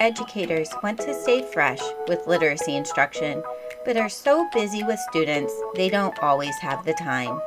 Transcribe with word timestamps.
Educators 0.00 0.68
want 0.82 0.98
to 0.98 1.14
stay 1.14 1.42
fresh 1.52 1.80
with 2.08 2.26
literacy 2.26 2.74
instruction, 2.74 3.40
but 3.84 3.96
are 3.96 4.08
so 4.08 4.48
busy 4.52 4.82
with 4.82 4.98
students 5.10 5.54
they 5.76 5.88
don't 5.88 6.18
always 6.18 6.56
have 6.58 6.84
the 6.84 6.92
time. 6.94 7.40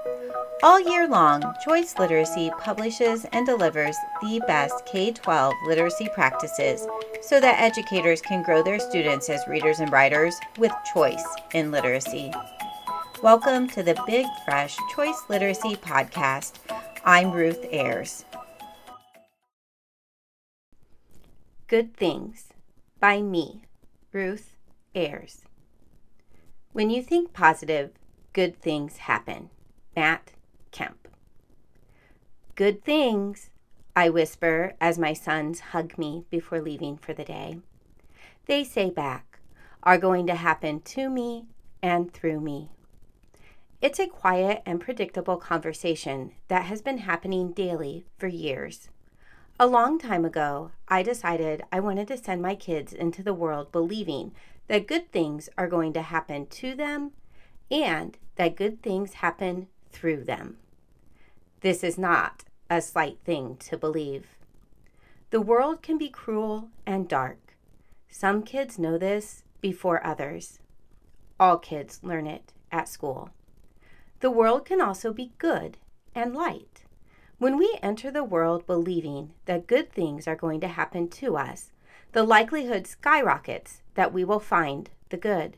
All 0.64 0.80
year 0.80 1.06
long, 1.06 1.44
Choice 1.66 1.96
Literacy 2.00 2.50
publishes 2.60 3.26
and 3.34 3.46
delivers 3.46 3.98
the 4.22 4.42
best 4.48 4.86
K 4.86 5.12
12 5.12 5.54
literacy 5.68 6.08
practices 6.14 6.88
so 7.22 7.42
that 7.42 7.60
educators 7.60 8.22
can 8.22 8.42
grow 8.42 8.64
their 8.64 8.80
students 8.80 9.30
as 9.30 9.46
readers 9.48 9.80
and 9.80 9.92
writers 9.92 10.40
with 10.58 10.72
choice 10.94 11.26
in 11.54 11.72
literacy. 11.72 12.32
Welcome 13.22 13.68
to 13.72 13.84
the 13.84 14.02
Big 14.08 14.28
Fresh 14.46 14.78
Choice 14.96 15.24
Literacy 15.28 15.76
Podcast. 15.76 16.54
I'm 17.04 17.32
Ruth 17.32 17.66
Ayres. 17.70 18.24
Good 21.68 21.98
Things 21.98 22.50
by 23.00 23.24
me, 23.24 23.64
Ruth 24.12 24.56
Ayres. 24.94 25.46
When 26.74 26.92
you 26.92 27.02
think 27.02 27.34
positive, 27.34 27.90
good 28.34 28.62
things 28.62 28.98
happen. 28.98 29.50
Matt 29.96 30.34
Kemp. 30.70 31.08
Good 32.54 32.84
things, 32.84 33.50
I 33.96 34.10
whisper 34.10 34.76
as 34.80 35.00
my 35.00 35.14
sons 35.14 35.60
hug 35.72 35.98
me 35.98 36.26
before 36.30 36.62
leaving 36.62 36.98
for 36.98 37.16
the 37.16 37.26
day. 37.26 37.58
They 38.46 38.64
say 38.64 38.92
back, 38.92 39.40
are 39.82 39.98
going 39.98 40.28
to 40.28 40.36
happen 40.36 40.82
to 40.82 41.10
me 41.10 41.48
and 41.82 42.14
through 42.14 42.42
me. 42.42 42.70
It's 43.82 44.00
a 44.00 44.06
quiet 44.06 44.62
and 44.68 44.80
predictable 44.80 45.38
conversation 45.38 46.34
that 46.48 46.66
has 46.66 46.84
been 46.84 47.00
happening 47.00 47.54
daily 47.54 48.06
for 48.20 48.28
years. 48.28 48.90
A 49.58 49.68
long 49.68 50.00
time 50.00 50.26
ago, 50.26 50.72
I 50.90 51.02
decided 51.02 51.64
I 51.72 51.80
wanted 51.80 52.10
to 52.10 52.18
send 52.18 52.42
my 52.42 52.56
kids 52.56 52.92
into 52.92 53.24
the 53.24 53.34
world 53.34 53.72
believing 53.72 54.34
that 54.68 54.86
good 54.86 55.14
things 55.14 55.48
are 55.58 55.70
going 55.70 55.94
to 55.94 56.02
happen 56.02 56.48
to 56.48 56.76
them 56.76 57.12
and 57.72 58.18
that 58.36 58.58
good 58.58 58.84
things 58.84 59.14
happen 59.14 59.68
through 59.92 60.26
them. 60.26 60.58
This 61.62 61.86
is 61.86 61.98
not 61.98 62.44
a 62.70 62.82
slight 62.82 63.20
thing 63.24 63.56
to 63.62 63.78
believe. 63.78 64.36
The 65.30 65.40
world 65.40 65.82
can 65.82 65.98
be 65.98 66.10
cruel 66.10 66.68
and 66.86 67.08
dark. 67.08 67.56
Some 68.10 68.44
kids 68.44 68.78
know 68.78 68.98
this 68.98 69.44
before 69.62 70.06
others. 70.06 70.60
All 71.40 71.58
kids 71.60 72.02
learn 72.04 72.28
it 72.28 72.52
at 72.74 72.90
school. 72.90 73.30
The 74.20 74.32
world 74.32 74.66
can 74.66 74.82
also 74.82 75.14
be 75.14 75.32
good 75.38 75.78
and 76.14 76.36
light. 76.36 76.75
When 77.38 77.58
we 77.58 77.78
enter 77.84 78.12
the 78.12 78.24
world 78.24 78.66
believing 78.66 79.34
that 79.44 79.68
good 79.68 79.92
things 79.92 80.26
are 80.26 80.38
going 80.38 80.62
to 80.62 80.70
happen 80.70 81.10
to 81.10 81.36
us, 81.36 81.72
the 82.14 82.24
likelihood 82.24 82.88
skyrockets 82.88 83.82
that 83.96 84.14
we 84.14 84.24
will 84.24 84.40
find 84.40 84.90
the 85.10 85.18
good. 85.18 85.58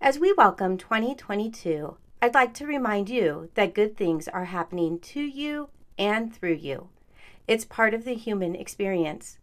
As 0.00 0.18
we 0.18 0.32
welcome 0.32 0.78
2022, 0.78 1.98
I'd 2.22 2.32
like 2.32 2.54
to 2.54 2.66
remind 2.66 3.10
you 3.10 3.50
that 3.56 3.74
good 3.74 3.98
things 3.98 4.26
are 4.26 4.46
happening 4.46 4.98
to 5.00 5.20
you 5.20 5.68
and 5.98 6.34
through 6.34 6.54
you. 6.54 6.88
It's 7.46 7.66
part 7.66 7.92
of 7.92 8.06
the 8.06 8.14
human 8.14 8.54
experience. 8.54 9.38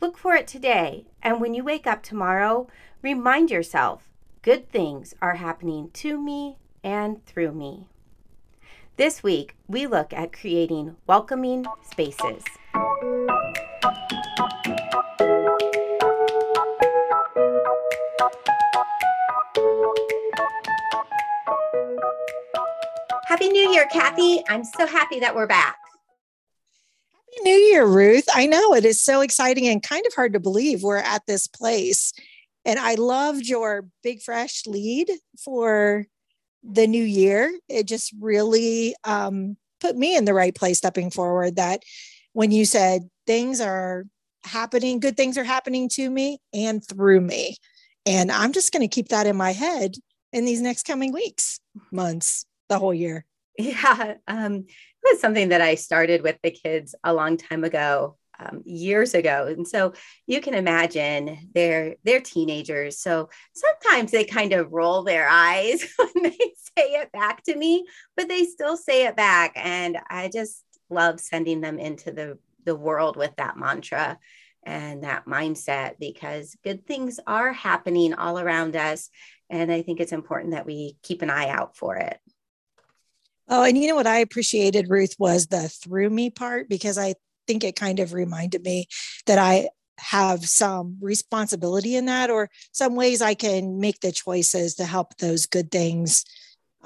Look 0.00 0.18
for 0.18 0.34
it 0.34 0.48
today, 0.48 1.06
and 1.22 1.40
when 1.40 1.54
you 1.54 1.62
wake 1.62 1.86
up 1.86 2.02
tomorrow, 2.02 2.66
remind 3.00 3.52
yourself 3.52 4.08
good 4.42 4.72
things 4.72 5.14
are 5.22 5.34
happening 5.34 5.90
to 5.92 6.20
me 6.20 6.58
and 6.82 7.24
through 7.26 7.52
me. 7.52 7.86
This 9.00 9.22
week, 9.22 9.54
we 9.66 9.86
look 9.86 10.12
at 10.12 10.30
creating 10.30 10.94
welcoming 11.06 11.64
spaces. 11.90 12.44
Happy 23.24 23.48
New 23.48 23.70
Year, 23.70 23.86
Kathy. 23.90 24.42
I'm 24.50 24.64
so 24.64 24.86
happy 24.86 25.18
that 25.20 25.34
we're 25.34 25.46
back. 25.46 25.78
Happy 27.14 27.42
New 27.42 27.56
Year, 27.56 27.86
Ruth. 27.86 28.26
I 28.34 28.44
know 28.44 28.74
it 28.74 28.84
is 28.84 29.02
so 29.02 29.22
exciting 29.22 29.66
and 29.66 29.82
kind 29.82 30.04
of 30.04 30.12
hard 30.12 30.34
to 30.34 30.40
believe 30.40 30.82
we're 30.82 30.98
at 30.98 31.24
this 31.24 31.46
place. 31.46 32.12
And 32.66 32.78
I 32.78 32.96
loved 32.96 33.46
your 33.46 33.86
big 34.02 34.20
fresh 34.20 34.66
lead 34.66 35.10
for 35.42 36.04
the 36.62 36.86
new 36.86 37.02
year, 37.02 37.52
it 37.68 37.86
just 37.86 38.12
really 38.20 38.94
um, 39.04 39.56
put 39.80 39.96
me 39.96 40.16
in 40.16 40.24
the 40.24 40.34
right 40.34 40.54
place 40.54 40.78
stepping 40.78 41.10
forward. 41.10 41.56
That 41.56 41.82
when 42.32 42.50
you 42.50 42.64
said 42.64 43.08
things 43.26 43.60
are 43.60 44.04
happening, 44.44 45.00
good 45.00 45.16
things 45.16 45.36
are 45.38 45.44
happening 45.44 45.88
to 45.90 46.10
me 46.10 46.38
and 46.52 46.86
through 46.86 47.20
me. 47.20 47.56
And 48.06 48.32
I'm 48.32 48.52
just 48.52 48.72
going 48.72 48.86
to 48.86 48.94
keep 48.94 49.08
that 49.08 49.26
in 49.26 49.36
my 49.36 49.52
head 49.52 49.94
in 50.32 50.44
these 50.44 50.60
next 50.60 50.84
coming 50.84 51.12
weeks, 51.12 51.60
months, 51.92 52.46
the 52.68 52.78
whole 52.78 52.94
year. 52.94 53.24
Yeah. 53.58 54.14
Um, 54.26 54.64
it 55.02 55.12
was 55.12 55.20
something 55.20 55.50
that 55.50 55.60
I 55.60 55.74
started 55.74 56.22
with 56.22 56.38
the 56.42 56.50
kids 56.50 56.94
a 57.04 57.12
long 57.12 57.36
time 57.36 57.62
ago 57.62 58.16
um, 58.40 58.62
years 58.64 59.14
ago. 59.14 59.46
And 59.46 59.66
so 59.68 59.92
you 60.26 60.40
can 60.40 60.54
imagine 60.54 61.50
they're 61.54 61.96
they're 62.04 62.20
teenagers. 62.20 62.98
So 62.98 63.28
sometimes 63.54 64.10
they 64.10 64.24
kind 64.24 64.52
of 64.52 64.72
roll 64.72 65.02
their 65.02 65.28
eyes 65.28 65.84
when 65.98 66.24
they 66.24 66.38
say 66.76 66.92
it 66.94 67.12
back 67.12 67.42
to 67.44 67.56
me 67.56 67.84
but 68.16 68.28
they 68.28 68.44
still 68.44 68.76
say 68.76 69.06
it 69.06 69.16
back. 69.16 69.52
And 69.56 69.98
i 70.08 70.28
just 70.28 70.64
love 70.90 71.20
sending 71.20 71.60
them 71.60 71.78
into 71.78 72.12
the 72.12 72.38
the 72.64 72.76
world 72.76 73.16
with 73.16 73.34
that 73.36 73.56
mantra 73.56 74.18
and 74.62 75.04
that 75.04 75.24
mindset 75.24 75.94
because 75.98 76.56
good 76.62 76.86
things 76.86 77.18
are 77.26 77.52
happening 77.52 78.12
all 78.12 78.38
around 78.38 78.76
us. 78.76 79.08
And 79.48 79.72
i 79.72 79.82
think 79.82 80.00
it's 80.00 80.12
important 80.12 80.52
that 80.52 80.66
we 80.66 80.96
keep 81.02 81.22
an 81.22 81.30
eye 81.30 81.48
out 81.48 81.76
for 81.76 81.96
it. 81.96 82.18
Oh, 83.48 83.64
and 83.64 83.76
you 83.76 83.88
know 83.88 83.96
what 83.96 84.06
I 84.06 84.18
appreciated, 84.18 84.90
Ruth, 84.90 85.16
was 85.18 85.48
the 85.48 85.68
through 85.68 86.10
me 86.10 86.30
part 86.30 86.68
because 86.68 86.98
I 86.98 87.14
think 87.50 87.64
it 87.64 87.74
kind 87.74 87.98
of 87.98 88.12
reminded 88.12 88.62
me 88.62 88.86
that 89.26 89.38
I 89.38 89.70
have 89.98 90.46
some 90.48 90.96
responsibility 91.00 91.96
in 91.96 92.06
that 92.06 92.30
or 92.30 92.48
some 92.70 92.94
ways 92.94 93.20
I 93.20 93.34
can 93.34 93.80
make 93.80 93.98
the 94.00 94.12
choices 94.12 94.76
to 94.76 94.84
help 94.84 95.16
those 95.16 95.46
good 95.46 95.72
things 95.72 96.24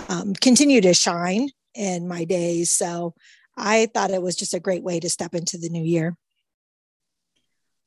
um, 0.08 0.32
continue 0.32 0.80
to 0.80 0.94
shine 0.94 1.50
in 1.74 2.08
my 2.08 2.24
days. 2.24 2.70
So 2.70 3.14
I 3.58 3.88
thought 3.92 4.10
it 4.10 4.22
was 4.22 4.36
just 4.36 4.54
a 4.54 4.60
great 4.60 4.82
way 4.82 5.00
to 5.00 5.10
step 5.10 5.34
into 5.34 5.58
the 5.58 5.68
new 5.68 5.84
year. 5.84 6.16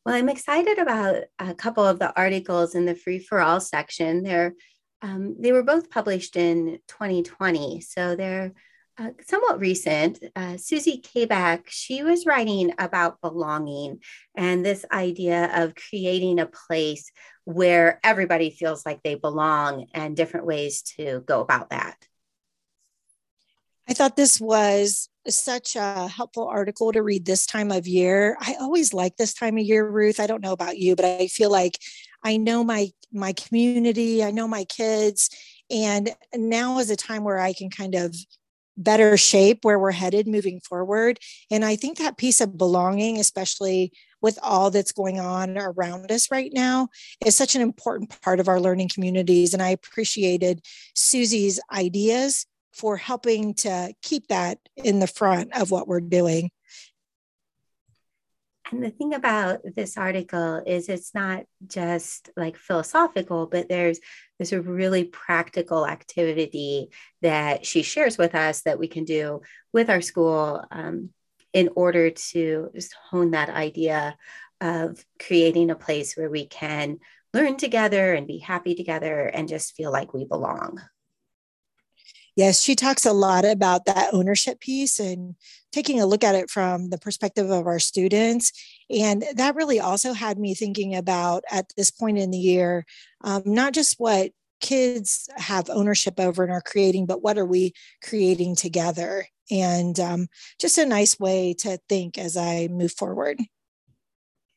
Well, 0.06 0.16
I'm 0.16 0.30
excited 0.30 0.78
about 0.78 1.24
a 1.40 1.56
couple 1.56 1.84
of 1.84 1.98
the 1.98 2.16
articles 2.16 2.76
in 2.76 2.86
the 2.86 2.96
free 2.96 3.20
for 3.20 3.40
all 3.40 3.60
section. 3.60 4.22
They're 4.22 4.54
um, 5.02 5.36
they 5.40 5.52
were 5.52 5.64
both 5.64 5.92
published 5.92 6.36
in 6.36 6.80
2020, 6.88 7.82
so 7.82 8.16
they're 8.16 8.54
uh, 8.98 9.12
somewhat 9.26 9.60
recent, 9.60 10.24
uh, 10.36 10.58
Suzy 10.58 11.02
Kaback, 11.02 11.64
she 11.68 12.04
was 12.04 12.26
writing 12.26 12.74
about 12.80 13.22
belonging 13.22 14.00
and 14.36 14.66
this 14.66 14.86
idea 14.92 15.52
of 15.54 15.76
creating 15.76 16.40
a 16.40 16.48
place 16.48 17.12
where 17.44 18.00
everybody 18.04 18.50
feels 18.50 18.86
like 18.86 19.04
they 19.04 19.16
belong 19.16 19.86
and 19.94 20.16
different 20.16 20.46
ways 20.46 20.82
to 20.82 21.22
go 21.26 21.42
about 21.42 21.70
that. 21.70 21.96
I 23.88 23.94
thought 23.94 24.16
this 24.18 24.42
was 24.42 25.10
such 25.28 25.76
a 25.76 26.08
helpful 26.08 26.48
article 26.48 26.92
to 26.92 27.02
read 27.02 27.26
this 27.26 27.46
time 27.46 27.72
of 27.72 27.88
year. 27.88 28.36
I 28.42 28.56
always 28.60 28.94
like 28.94 29.16
this 29.16 29.34
time 29.34 29.58
of 29.58 29.64
year, 29.64 29.90
Ruth. 29.90 30.20
I 30.20 30.28
don't 30.28 30.44
know 30.44 30.52
about 30.52 30.78
you, 30.78 30.96
but 30.96 31.06
I 31.06 31.28
feel 31.28 31.52
like 31.52 31.80
I 32.24 32.38
know 32.38 32.64
my 32.64 32.90
my 33.14 33.32
community, 33.34 34.24
I 34.24 34.32
know 34.32 34.48
my 34.48 34.66
kids, 34.66 35.30
and 35.70 36.14
now 36.36 36.80
is 36.80 36.90
a 36.90 36.98
time 36.98 37.24
where 37.24 37.40
I 37.40 37.54
can 37.54 37.70
kind 37.70 37.96
of 37.96 38.14
better 38.78 39.18
shape 39.18 39.60
where 39.64 39.80
we're 39.80 39.92
headed 39.92 40.28
moving 40.28 40.60
forward. 40.60 41.20
And 41.52 41.66
I 41.66 41.76
think 41.76 41.98
that 41.98 42.18
piece 42.18 42.40
of 42.40 42.58
belonging, 42.58 43.20
especially 43.20 43.92
with 44.22 44.40
all 44.42 44.72
that's 44.72 44.92
going 44.92 45.20
on 45.20 45.58
around 45.58 46.12
us 46.12 46.32
right 46.32 46.52
now, 46.54 46.90
is 47.26 47.36
such 47.36 47.56
an 47.56 47.62
important 47.62 48.22
part 48.22 48.40
of 48.40 48.48
our 48.48 48.60
learning 48.60 48.90
communities. 48.94 49.54
And 49.54 49.62
I 49.62 49.70
appreciated 49.70 50.62
Suzy's 50.96 51.60
ideas 51.72 52.46
for 52.72 52.98
helping 52.98 53.56
to 53.56 53.94
keep 54.04 54.28
that 54.28 54.60
in 54.76 55.00
the 55.00 55.08
front 55.08 55.56
of 55.60 55.72
what 55.72 55.88
we're 55.88 56.00
doing. 56.00 56.52
And 58.72 58.84
the 58.84 58.90
thing 58.90 59.14
about 59.14 59.62
this 59.76 59.98
article 59.98 60.62
is 60.66 60.90
it's 60.90 61.16
not 61.16 61.46
just 61.66 62.30
like 62.36 62.58
philosophical, 62.58 63.48
but 63.48 63.70
there's 63.70 64.00
there's 64.38 64.52
a 64.52 64.62
really 64.62 65.06
practical 65.06 65.88
activity 65.88 66.90
that 67.22 67.66
she 67.66 67.82
shares 67.82 68.18
with 68.18 68.36
us 68.36 68.62
that 68.64 68.78
we 68.78 68.88
can 68.88 69.06
do 69.06 69.42
with 69.74 69.90
our 69.90 70.02
school 70.02 70.64
um, 70.70 71.10
in 71.54 71.70
order 71.76 72.12
to 72.12 72.70
just 72.76 72.94
hone 73.10 73.32
that 73.32 73.50
idea 73.50 74.18
of 74.60 75.04
creating 75.26 75.72
a 75.72 75.76
place 75.76 76.16
where 76.16 76.30
we 76.30 76.46
can 76.46 77.00
learn 77.34 77.58
together 77.58 78.14
and 78.14 78.28
be 78.28 78.38
happy 78.38 78.76
together 78.76 79.26
and 79.26 79.48
just 79.48 79.76
feel 79.76 79.92
like 79.92 80.14
we 80.14 80.26
belong. 80.26 80.82
Yes, 82.38 82.62
she 82.62 82.76
talks 82.76 83.04
a 83.04 83.14
lot 83.14 83.46
about 83.46 83.86
that 83.86 84.14
ownership 84.14 84.60
piece 84.60 85.00
and 85.00 85.34
taking 85.72 86.00
a 86.00 86.06
look 86.06 86.24
at 86.24 86.36
it 86.36 86.52
from 86.52 86.92
the 86.92 87.00
perspective 87.00 87.50
of 87.50 87.66
our 87.66 87.80
students. 87.80 88.52
And 88.92 89.26
that 89.38 89.56
really 89.56 89.80
also 89.80 90.14
had 90.14 90.38
me 90.38 90.54
thinking 90.54 90.96
about 90.96 91.44
at 91.50 91.74
this 91.76 91.90
point 91.90 92.20
in 92.20 92.30
the 92.30 92.38
year, 92.38 92.86
um, 93.24 93.42
not 93.44 93.74
just 93.74 93.96
what 93.98 94.34
kids 94.62 95.28
have 95.38 95.68
ownership 95.72 96.20
over 96.20 96.44
and 96.44 96.52
are 96.52 96.62
creating, 96.62 97.08
but 97.08 97.24
what 97.24 97.40
are 97.40 97.46
we 97.46 97.74
creating 98.04 98.56
together? 98.56 99.26
And 99.50 100.00
um, 100.00 100.28
just 100.62 100.78
a 100.78 100.86
nice 100.86 101.20
way 101.20 101.56
to 101.62 101.80
think 101.90 102.20
as 102.20 102.38
I 102.38 102.68
move 102.68 102.92
forward. 102.92 103.40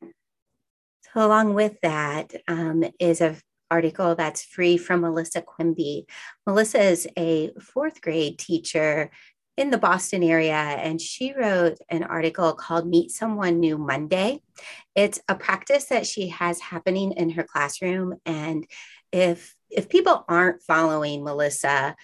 So, 0.02 1.26
along 1.26 1.54
with 1.54 1.80
that 1.80 2.34
um, 2.46 2.84
is 2.98 3.22
a 3.22 3.36
article 3.70 4.14
that's 4.14 4.42
free 4.42 4.76
from 4.76 5.00
Melissa 5.00 5.42
Quimby. 5.42 6.06
Melissa 6.46 6.80
is 6.80 7.08
a 7.16 7.52
fourth 7.60 8.00
grade 8.00 8.38
teacher 8.38 9.10
in 9.56 9.70
the 9.70 9.78
Boston 9.78 10.22
area, 10.22 10.54
and 10.54 11.00
she 11.00 11.34
wrote 11.34 11.78
an 11.90 12.02
article 12.02 12.54
called 12.54 12.88
Meet 12.88 13.10
Someone 13.10 13.60
New 13.60 13.76
Monday. 13.76 14.40
It's 14.94 15.20
a 15.28 15.34
practice 15.34 15.86
that 15.86 16.06
she 16.06 16.28
has 16.28 16.60
happening 16.60 17.12
in 17.12 17.30
her 17.30 17.42
classroom. 17.44 18.14
And 18.24 18.66
if 19.12 19.54
if 19.70 19.88
people 19.88 20.24
aren't 20.28 20.62
following 20.62 21.22
Melissa 21.22 21.94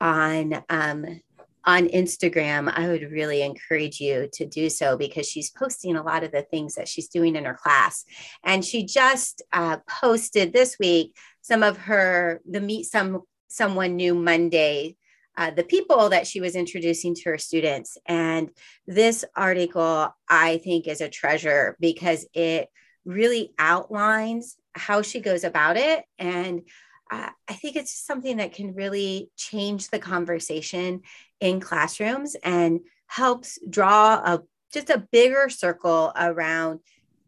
on 0.00 0.62
um, 0.68 1.20
on 1.66 1.88
Instagram, 1.88 2.72
I 2.72 2.86
would 2.86 3.10
really 3.10 3.42
encourage 3.42 4.00
you 4.00 4.28
to 4.34 4.46
do 4.46 4.70
so 4.70 4.96
because 4.96 5.28
she's 5.28 5.50
posting 5.50 5.96
a 5.96 6.02
lot 6.02 6.22
of 6.22 6.30
the 6.30 6.42
things 6.42 6.76
that 6.76 6.88
she's 6.88 7.08
doing 7.08 7.34
in 7.34 7.44
her 7.44 7.58
class. 7.60 8.04
And 8.44 8.64
she 8.64 8.86
just 8.86 9.42
uh, 9.52 9.78
posted 9.88 10.52
this 10.52 10.76
week 10.78 11.16
some 11.42 11.62
of 11.62 11.76
her 11.78 12.40
the 12.48 12.60
meet 12.60 12.84
some 12.86 13.22
someone 13.48 13.96
new 13.96 14.14
Monday. 14.14 14.96
Uh, 15.38 15.50
the 15.50 15.64
people 15.64 16.08
that 16.08 16.26
she 16.26 16.40
was 16.40 16.56
introducing 16.56 17.14
to 17.14 17.28
her 17.28 17.36
students. 17.36 17.98
And 18.06 18.48
this 18.86 19.22
article, 19.36 20.08
I 20.30 20.58
think, 20.58 20.88
is 20.88 21.02
a 21.02 21.10
treasure 21.10 21.76
because 21.78 22.26
it 22.32 22.68
really 23.04 23.52
outlines 23.58 24.56
how 24.74 25.02
she 25.02 25.20
goes 25.20 25.44
about 25.44 25.76
it. 25.76 26.04
And 26.18 26.62
uh, 27.10 27.30
I 27.48 27.52
think 27.52 27.76
it's 27.76 27.92
something 27.92 28.38
that 28.38 28.52
can 28.52 28.74
really 28.74 29.30
change 29.36 29.88
the 29.88 29.98
conversation 29.98 31.02
in 31.40 31.60
classrooms 31.60 32.36
and 32.42 32.80
helps 33.06 33.58
draw 33.68 34.14
a 34.14 34.42
just 34.72 34.90
a 34.90 35.06
bigger 35.12 35.48
circle 35.48 36.12
around 36.16 36.80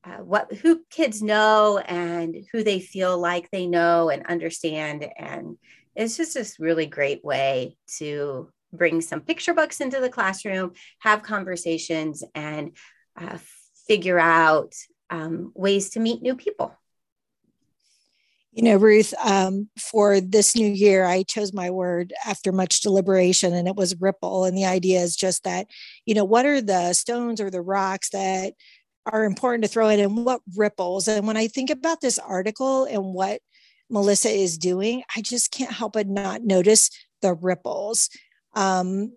uh, 0.05 0.19
what 0.19 0.53
who 0.53 0.83
kids 0.91 1.23
know 1.23 1.79
and 1.79 2.37
who 2.53 2.65
they 2.65 2.81
feel 2.81 3.19
like 3.19 3.51
they 3.51 3.67
know 3.67 4.11
and 4.11 4.27
understand. 4.27 5.07
And 5.17 5.57
it's 5.95 6.17
just 6.17 6.35
this 6.35 6.59
really 6.59 6.87
great 6.87 7.25
way 7.25 7.77
to 7.99 8.51
bring 8.73 9.01
some 9.01 9.21
picture 9.21 9.55
books 9.55 9.81
into 9.81 10.01
the 10.01 10.11
classroom 10.11 10.73
have 10.99 11.23
conversations 11.23 12.23
and 12.35 12.77
uh, 13.17 13.39
figure 13.87 14.19
out 14.19 14.75
um, 15.11 15.53
ways 15.55 15.91
to 15.91 16.01
meet 16.01 16.21
new 16.21 16.37
people 16.37 16.75
you 18.59 18.65
know, 18.65 18.75
Ruth, 18.75 19.15
um, 19.25 19.69
for 19.79 20.21
this 20.21 20.57
new 20.57 20.67
year, 20.67 21.05
I 21.05 21.23
chose 21.23 21.53
my 21.53 21.71
word 21.71 22.13
after 22.27 22.51
much 22.51 22.81
deliberation 22.81 23.55
and 23.55 23.69
it 23.69 23.77
was 23.77 23.95
ripple. 24.01 24.45
And 24.45 24.59
the 24.59 24.65
idea 24.65 24.99
is 24.99 25.15
just 25.15 25.45
that, 25.45 25.69
you 26.07 26.15
know, 26.15 26.25
what 26.25 26.45
are 26.45 26.61
the 26.61 26.93
stones 26.93 27.41
or 27.41 27.51
the 27.51 27.63
rocks 27.63 28.11
that 28.11 28.55
are 29.07 29.25
important 29.25 29.63
to 29.63 29.69
throw 29.69 29.89
in 29.91 30.01
and 30.01 30.25
what 30.25 30.41
ripples? 30.57 31.07
And 31.07 31.25
when 31.25 31.37
I 31.37 31.47
think 31.47 31.71
about 31.71 32.01
this 32.01 32.19
article 32.19 32.85
and 32.87 33.15
what 33.15 33.43
Melissa 33.91 34.31
is 34.31 34.59
doing, 34.59 35.05
I 35.15 35.23
just 35.23 35.53
can't 35.53 35.71
help 35.71 35.93
but 35.93 36.09
not 36.09 36.43
notice 36.43 36.91
the 37.23 37.35
ripples. 37.35 38.11
Um, 38.55 39.13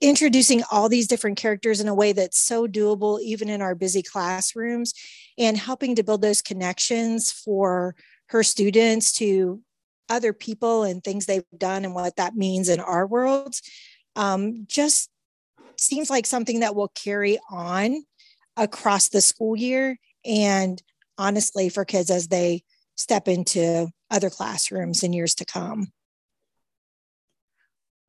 introducing 0.00 0.62
all 0.72 0.88
these 0.88 1.06
different 1.06 1.36
characters 1.36 1.82
in 1.82 1.88
a 1.88 1.94
way 1.94 2.12
that's 2.12 2.38
so 2.38 2.66
doable, 2.66 3.20
even 3.20 3.50
in 3.50 3.60
our 3.60 3.74
busy 3.74 4.02
classrooms, 4.02 4.94
and 5.36 5.58
helping 5.58 5.94
to 5.94 6.02
build 6.02 6.22
those 6.22 6.40
connections 6.40 7.30
for 7.30 7.94
her 8.28 8.42
students 8.42 9.12
to 9.12 9.60
other 10.08 10.32
people 10.32 10.84
and 10.84 11.02
things 11.02 11.26
they've 11.26 11.44
done 11.56 11.84
and 11.84 11.94
what 11.94 12.16
that 12.16 12.34
means 12.34 12.68
in 12.68 12.80
our 12.80 13.06
worlds 13.06 13.62
um, 14.16 14.64
just 14.66 15.10
seems 15.76 16.10
like 16.10 16.26
something 16.26 16.60
that 16.60 16.74
will 16.74 16.88
carry 16.94 17.38
on 17.50 18.04
across 18.56 19.08
the 19.08 19.20
school 19.20 19.56
year 19.56 19.98
and 20.24 20.82
honestly 21.16 21.68
for 21.68 21.84
kids 21.84 22.10
as 22.10 22.28
they 22.28 22.62
step 22.96 23.28
into 23.28 23.88
other 24.10 24.30
classrooms 24.30 25.02
in 25.02 25.12
years 25.12 25.34
to 25.36 25.44
come. 25.44 25.88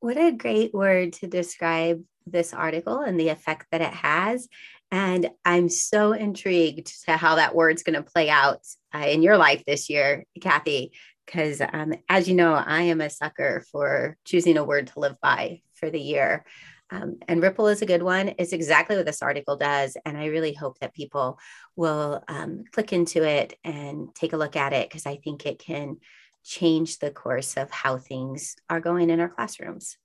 What 0.00 0.16
a 0.16 0.32
great 0.32 0.72
word 0.74 1.12
to 1.14 1.26
describe 1.26 2.02
this 2.30 2.52
article 2.52 3.00
and 3.00 3.18
the 3.18 3.28
effect 3.28 3.66
that 3.70 3.80
it 3.80 3.92
has. 3.92 4.48
And 4.90 5.30
I'm 5.44 5.68
so 5.68 6.12
intrigued 6.12 7.04
to 7.04 7.16
how 7.16 7.36
that 7.36 7.54
word's 7.54 7.82
going 7.82 8.02
to 8.02 8.10
play 8.10 8.28
out 8.28 8.60
uh, 8.94 9.06
in 9.06 9.22
your 9.22 9.36
life 9.36 9.64
this 9.64 9.88
year, 9.88 10.24
Kathy, 10.40 10.92
because 11.26 11.60
um, 11.60 11.94
as 12.08 12.28
you 12.28 12.34
know, 12.34 12.54
I 12.54 12.82
am 12.82 13.00
a 13.00 13.10
sucker 13.10 13.64
for 13.70 14.16
choosing 14.24 14.56
a 14.56 14.64
word 14.64 14.88
to 14.88 15.00
live 15.00 15.16
by 15.22 15.62
for 15.74 15.90
the 15.90 16.00
year. 16.00 16.44
Um, 16.90 17.18
and 17.28 17.40
Ripple 17.40 17.68
is 17.68 17.82
a 17.82 17.86
good 17.86 18.02
one. 18.02 18.34
It's 18.38 18.52
exactly 18.52 18.96
what 18.96 19.06
this 19.06 19.22
article 19.22 19.56
does. 19.56 19.96
And 20.04 20.18
I 20.18 20.26
really 20.26 20.52
hope 20.52 20.80
that 20.80 20.94
people 20.94 21.38
will 21.76 22.24
um, 22.26 22.64
click 22.72 22.92
into 22.92 23.22
it 23.22 23.56
and 23.62 24.12
take 24.14 24.32
a 24.32 24.36
look 24.36 24.56
at 24.56 24.72
it 24.72 24.88
because 24.88 25.06
I 25.06 25.16
think 25.16 25.46
it 25.46 25.60
can 25.60 25.98
change 26.42 26.98
the 26.98 27.10
course 27.10 27.56
of 27.56 27.70
how 27.70 27.98
things 27.98 28.56
are 28.68 28.80
going 28.80 29.10
in 29.10 29.20
our 29.20 29.28
classrooms. 29.28 29.96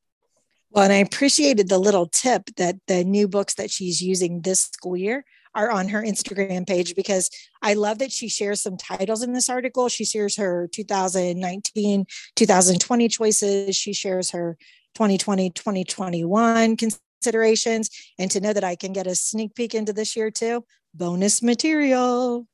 Well, 0.75 0.83
and 0.83 0.91
I 0.91 0.97
appreciated 0.97 1.69
the 1.69 1.77
little 1.79 2.07
tip 2.07 2.49
that 2.57 2.75
the 2.87 3.05
new 3.05 3.29
books 3.29 3.53
that 3.53 3.71
she's 3.71 4.01
using 4.01 4.41
this 4.41 4.59
school 4.59 4.97
year 4.97 5.23
are 5.55 5.71
on 5.71 5.87
her 5.87 6.01
Instagram 6.01 6.67
page 6.67 6.95
because 6.95 7.29
I 7.61 7.75
love 7.75 7.99
that 7.99 8.11
she 8.11 8.27
shares 8.27 8.59
some 8.59 8.75
titles 8.75 9.23
in 9.23 9.31
this 9.31 9.47
article. 9.47 9.87
She 9.87 10.03
shares 10.03 10.35
her 10.35 10.67
2019, 10.73 12.05
2020 12.35 13.07
choices. 13.07 13.77
She 13.77 13.93
shares 13.93 14.31
her 14.31 14.57
2020, 14.95 15.49
2021 15.51 16.75
considerations. 16.75 17.89
And 18.19 18.29
to 18.31 18.41
know 18.41 18.51
that 18.51 18.65
I 18.65 18.75
can 18.75 18.91
get 18.91 19.07
a 19.07 19.15
sneak 19.15 19.55
peek 19.55 19.75
into 19.75 19.93
this 19.93 20.17
year 20.17 20.29
too, 20.29 20.65
bonus 20.93 21.41
material. 21.41 22.47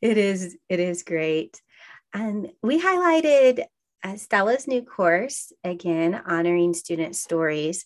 It 0.00 0.18
is, 0.18 0.56
it 0.68 0.78
is 0.78 1.02
great. 1.02 1.60
And 2.14 2.52
we 2.62 2.80
highlighted 2.80 3.64
uh, 4.02 4.16
Stella's 4.16 4.66
new 4.66 4.82
course, 4.82 5.52
again, 5.64 6.20
honoring 6.26 6.74
student 6.74 7.16
stories. 7.16 7.84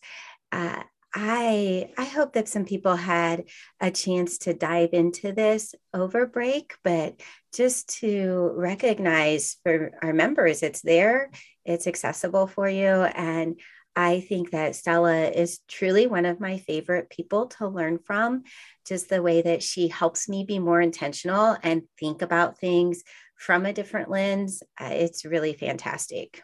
Uh, 0.53 0.83
I 1.17 1.91
I 1.97 2.05
hope 2.05 2.33
that 2.33 2.49
some 2.49 2.65
people 2.65 2.97
had 2.97 3.45
a 3.81 3.91
chance 3.91 4.39
to 4.39 4.55
dive 4.55 4.91
into 4.93 5.33
this 5.33 5.75
over 5.93 6.27
break, 6.27 6.75
but 6.83 7.21
just 7.55 8.01
to 8.01 8.51
recognize 8.55 9.57
for 9.63 9.93
our 10.03 10.13
members, 10.13 10.63
it's 10.63 10.83
there, 10.83 11.31
it's 11.65 11.87
accessible 11.87 12.49
for 12.49 12.69
you, 12.69 12.89
and 12.89 13.61
I 13.97 14.21
think 14.21 14.51
that 14.51 14.75
Stella 14.75 15.29
is 15.29 15.61
truly 15.69 16.09
one 16.09 16.27
of 16.27 16.41
my 16.41 16.59
favorite 16.59 17.11
people 17.11 17.47
to 17.59 17.69
learn 17.69 17.99
from. 17.99 18.43
Just 18.85 19.09
the 19.09 19.23
way 19.23 19.43
that 19.43 19.63
she 19.63 19.87
helps 19.87 20.29
me 20.29 20.45
be 20.45 20.59
more 20.59 20.81
intentional 20.81 21.57
and 21.63 21.83
think 21.99 22.23
about 22.23 22.59
things 22.59 23.05
from 23.45 23.67
a 23.67 23.73
different 23.73 24.11
lens, 24.11 24.63
uh, 24.81 24.91
it's 24.91 25.25
really 25.25 25.53
fantastic 25.53 26.43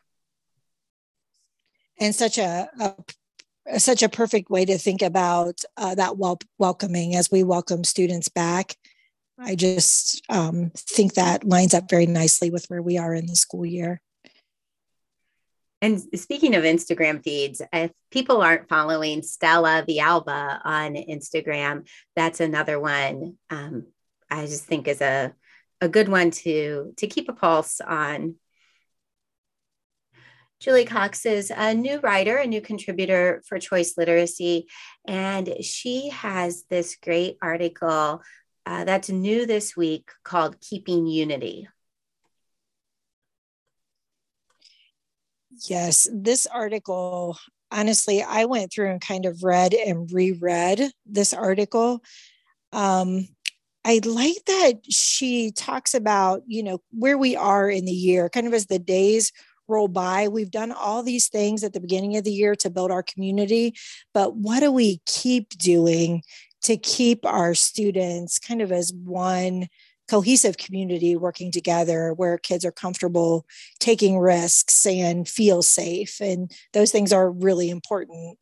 and 2.01 2.15
such 2.15 2.39
a, 2.39 2.69
a 2.81 3.79
such 3.79 4.03
a 4.03 4.09
perfect 4.09 4.51
way 4.51 4.65
to 4.65 4.79
think 4.79 5.03
about 5.03 5.61
uh, 5.77 5.95
that 5.95 6.17
wel- 6.17 6.41
welcoming 6.59 7.15
as 7.15 7.31
we 7.31 7.45
welcome 7.45 7.85
students 7.85 8.29
back. 8.29 8.75
I 9.39 9.55
just 9.55 10.23
um, 10.29 10.73
think 10.75 11.15
that 11.15 11.45
lines 11.45 11.75
up 11.75 11.89
very 11.89 12.07
nicely 12.07 12.51
with 12.51 12.65
where 12.67 12.83
we 12.83 12.99
are 12.99 13.15
in 13.15 13.27
the 13.27 13.37
school 13.37 13.65
year. 13.65 14.01
And 15.83 16.03
speaking 16.19 16.57
of 16.57 16.65
Instagram 16.65 17.23
feeds, 17.23 17.63
if 17.73 17.93
people 18.11 18.43
aren't 18.43 18.69
following 18.69 19.23
Stella 19.23 19.85
Villalba 19.87 20.61
on 20.65 20.95
Instagram, 20.95 21.87
that's 22.17 22.41
another 22.41 22.81
one 22.81 23.37
um, 23.51 23.87
I 24.31 24.47
just 24.47 24.65
think 24.65 24.89
is 24.89 25.01
a, 25.01 25.35
a 25.81 25.89
good 25.89 26.09
one 26.09 26.31
to, 26.31 26.93
to 26.97 27.07
keep 27.07 27.29
a 27.29 27.33
pulse 27.33 27.81
on 27.81 28.37
Julie 30.61 30.85
Cox 30.85 31.25
is 31.25 31.51
a 31.51 31.73
new 31.73 32.01
writer, 32.01 32.37
a 32.37 32.47
new 32.47 32.61
contributor 32.61 33.43
for 33.47 33.59
Choice 33.59 33.95
Literacy, 33.97 34.67
and 35.09 35.49
she 35.63 36.11
has 36.11 36.65
this 36.69 36.97
great 37.03 37.39
article 37.41 38.21
uh, 38.67 38.85
that's 38.85 39.09
new 39.09 39.47
this 39.47 39.75
week 39.75 40.11
called 40.23 40.61
Keeping 40.61 41.07
Unity. 41.07 41.67
Yes, 45.67 46.09
this 46.13 46.47
article, 46.47 47.39
honestly, 47.71 48.23
I 48.23 48.45
went 48.45 48.71
through 48.71 48.91
and 48.91 49.01
kind 49.01 49.25
of 49.25 49.43
read 49.43 49.73
and 49.73 50.11
reread 50.13 50.91
this 51.07 51.33
article. 51.33 52.03
Um, 52.71 53.29
I 53.91 53.99
like 54.05 54.45
that 54.47 54.83
she 54.89 55.51
talks 55.51 55.95
about, 55.95 56.43
you 56.47 56.63
know, 56.63 56.81
where 56.93 57.19
we 57.19 57.35
are 57.35 57.69
in 57.69 57.87
the 57.87 57.93
year, 57.93 58.29
kind 58.29 58.47
of 58.47 58.55
as 58.55 58.67
the 58.67 58.79
days 58.79 59.33
roll 59.67 59.89
by. 59.89 60.29
We've 60.29 60.51
done 60.51 60.71
all 60.71 61.03
these 61.03 61.27
things 61.27 61.65
at 61.65 61.73
the 61.73 61.81
beginning 61.81 62.17
of 62.17 62.23
the 62.23 62.31
year 62.31 62.55
to 62.55 62.71
build 62.71 62.93
our 62.93 63.03
community, 63.03 63.75
but 64.15 64.37
what 64.37 64.61
do 64.61 64.71
we 64.71 65.01
keep 65.07 65.49
doing 65.59 66.23
to 66.63 66.77
keep 66.77 67.27
our 67.27 67.53
students 67.53 68.39
kind 68.39 68.63
of 68.63 68.71
as 68.71 68.93
one 68.93 69.67
cohesive 70.09 70.57
community 70.57 71.17
working 71.17 71.51
together 71.51 72.13
where 72.13 72.39
kids 72.39 72.65
are 72.65 72.71
comfortable 72.71 73.45
taking 73.81 74.21
risks 74.21 74.87
and 74.87 75.29
feel 75.29 75.63
safe? 75.63 76.21
And 76.21 76.53
those 76.75 76.93
things 76.93 77.13
are 77.13 77.29
really 77.29 77.71
important 77.71 78.39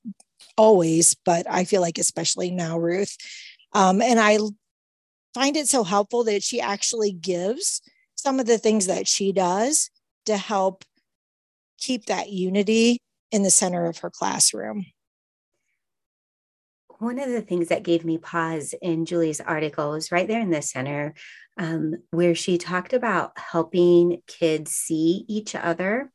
always, 0.58 1.16
but 1.24 1.46
I 1.48 1.64
feel 1.64 1.80
like 1.80 1.96
especially 1.96 2.50
now, 2.50 2.78
Ruth. 2.78 3.16
Um, 3.72 4.02
and 4.02 4.20
I 4.20 4.38
find 5.34 5.56
it 5.56 5.68
so 5.68 5.84
helpful 5.84 6.24
that 6.24 6.42
she 6.42 6.60
actually 6.60 7.12
gives 7.12 7.80
some 8.14 8.40
of 8.40 8.46
the 8.46 8.58
things 8.58 8.86
that 8.86 9.06
she 9.06 9.32
does 9.32 9.90
to 10.26 10.36
help 10.36 10.84
keep 11.78 12.06
that 12.06 12.30
unity 12.30 12.98
in 13.30 13.42
the 13.42 13.50
center 13.50 13.86
of 13.86 13.98
her 13.98 14.10
classroom. 14.10 14.84
One 16.98 17.20
of 17.20 17.28
the 17.30 17.42
things 17.42 17.68
that 17.68 17.84
gave 17.84 18.04
me 18.04 18.18
pause 18.18 18.74
in 18.82 19.04
Julie's 19.04 19.40
article 19.40 19.90
was 19.90 20.10
right 20.10 20.26
there 20.26 20.40
in 20.40 20.50
the 20.50 20.62
center, 20.62 21.14
um, 21.56 21.94
where 22.10 22.34
she 22.34 22.58
talked 22.58 22.92
about 22.92 23.38
helping 23.38 24.20
kids 24.26 24.72
see 24.72 25.24
each 25.28 25.54
other. 25.54 26.10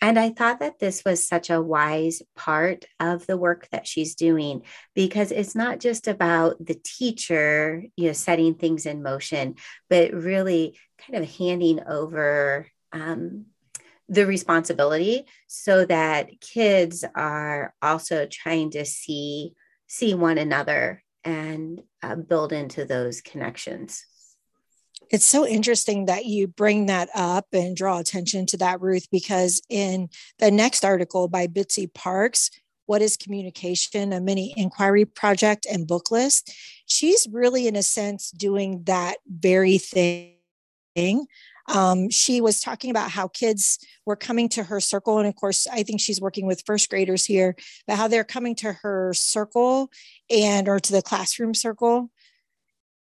And 0.00 0.18
I 0.18 0.30
thought 0.30 0.60
that 0.60 0.78
this 0.78 1.04
was 1.04 1.28
such 1.28 1.50
a 1.50 1.60
wise 1.60 2.22
part 2.34 2.86
of 2.98 3.26
the 3.26 3.36
work 3.36 3.68
that 3.72 3.86
she's 3.86 4.14
doing 4.14 4.62
because 4.94 5.32
it's 5.32 5.54
not 5.54 5.80
just 5.80 6.08
about 6.08 6.64
the 6.64 6.80
teacher, 6.82 7.84
you 7.96 8.06
know, 8.06 8.12
setting 8.12 8.54
things 8.54 8.86
in 8.86 9.02
motion, 9.02 9.56
but 9.90 10.14
really 10.14 10.78
kind 11.06 11.22
of 11.22 11.36
handing 11.36 11.86
over 11.86 12.68
um, 12.92 13.46
the 14.08 14.26
responsibility 14.26 15.24
so 15.46 15.84
that 15.84 16.40
kids 16.40 17.04
are 17.14 17.74
also 17.82 18.26
trying 18.26 18.70
to 18.70 18.84
see 18.84 19.54
see 19.92 20.14
one 20.14 20.38
another 20.38 21.04
and 21.22 21.82
uh, 22.02 22.14
build 22.14 22.50
into 22.50 22.86
those 22.86 23.20
connections. 23.20 24.06
It's 25.10 25.26
so 25.26 25.46
interesting 25.46 26.06
that 26.06 26.24
you 26.24 26.46
bring 26.46 26.86
that 26.86 27.10
up 27.14 27.48
and 27.52 27.76
draw 27.76 27.98
attention 27.98 28.46
to 28.46 28.56
that 28.56 28.80
ruth 28.80 29.06
because 29.10 29.60
in 29.68 30.08
the 30.38 30.50
next 30.50 30.82
article 30.82 31.28
by 31.28 31.46
bitsy 31.46 31.92
parks 31.92 32.50
what 32.86 33.00
is 33.00 33.16
communication? 33.16 34.12
A 34.12 34.20
mini 34.20 34.52
inquiry 34.56 35.04
project 35.04 35.66
and 35.70 35.86
book 35.86 36.10
list 36.10 36.52
she's 36.86 37.28
really 37.30 37.68
in 37.68 37.76
a 37.76 37.82
sense 37.82 38.30
doing 38.30 38.82
that 38.84 39.18
very 39.28 39.78
thing 39.78 41.26
um, 41.68 42.10
she 42.10 42.40
was 42.40 42.60
talking 42.60 42.90
about 42.90 43.10
how 43.10 43.28
kids 43.28 43.78
were 44.04 44.16
coming 44.16 44.48
to 44.50 44.64
her 44.64 44.80
circle. 44.80 45.18
And 45.18 45.28
of 45.28 45.36
course, 45.36 45.66
I 45.66 45.82
think 45.82 46.00
she's 46.00 46.20
working 46.20 46.46
with 46.46 46.62
first 46.66 46.90
graders 46.90 47.24
here, 47.24 47.56
but 47.86 47.96
how 47.96 48.08
they're 48.08 48.24
coming 48.24 48.54
to 48.56 48.72
her 48.72 49.12
circle 49.14 49.90
and 50.30 50.68
or 50.68 50.80
to 50.80 50.92
the 50.92 51.02
classroom 51.02 51.54
circle 51.54 52.10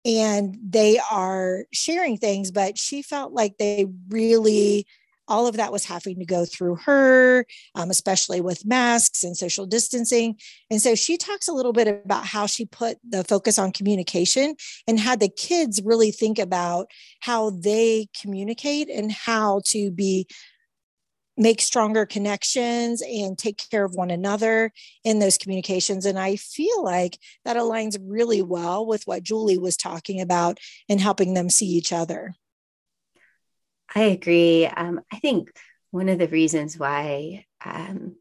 and 0.06 0.58
they 0.64 1.00
are 1.12 1.66
sharing 1.74 2.18
things 2.18 2.52
but 2.52 2.78
she 2.78 3.02
felt 3.02 3.34
like 3.34 3.58
they 3.58 3.86
really 4.08 4.88
all 5.30 5.48
of 5.48 5.56
that 5.58 5.72
was 5.72 5.86
having 5.86 6.20
to 6.20 6.26
go 6.26 6.44
through 6.44 6.76
her, 6.76 7.46
um, 7.76 7.90
especially 7.90 8.42
with 8.42 8.66
masks 8.66 9.24
and 9.24 9.38
social 9.38 9.66
distancing. 9.66 10.36
And 10.70 10.82
so 10.82 10.96
she 10.96 11.18
talks 11.18 11.48
a 11.48 11.54
little 11.54 11.72
bit 11.72 11.88
about 11.88 12.26
how 12.26 12.48
she 12.48 12.66
put 12.66 12.98
the 13.08 13.24
focus 13.24 13.58
on 13.58 13.72
communication 13.72 14.56
and 14.88 15.00
had 15.00 15.20
the 15.20 15.30
kids 15.30 15.82
really 15.84 16.12
think 16.12 16.40
about 16.40 16.88
how 17.22 17.52
they 17.52 18.08
communicate 18.20 18.90
and 18.90 19.12
how 19.12 19.62
to 19.68 19.92
be 19.92 20.28
make 21.38 21.62
stronger 21.62 22.06
connections 22.06 23.02
and 23.02 23.38
take 23.38 23.64
care 23.72 23.86
of 23.86 23.96
one 23.96 24.12
another 24.12 24.74
in 25.06 25.20
those 25.20 25.38
communications. 25.38 26.06
And 26.06 26.20
I 26.20 26.36
feel 26.36 26.84
like 26.84 27.18
that 27.46 27.56
aligns 27.56 27.98
really 28.04 28.42
well 28.42 28.86
with 28.86 29.04
what 29.06 29.24
Julie 29.24 29.58
was 29.58 29.78
talking 29.78 30.20
about 30.20 30.58
in 30.90 31.00
helping 31.00 31.34
them 31.34 31.50
see 31.50 31.68
each 31.68 31.94
other. 31.94 32.36
I 33.96 34.02
agree. 34.02 34.66
Um, 34.66 35.02
I 35.12 35.20
think 35.20 35.52
one 35.92 36.10
of 36.10 36.20
the 36.20 36.28
reasons 36.28 36.78
why, 36.78 37.46
um, 37.64 38.16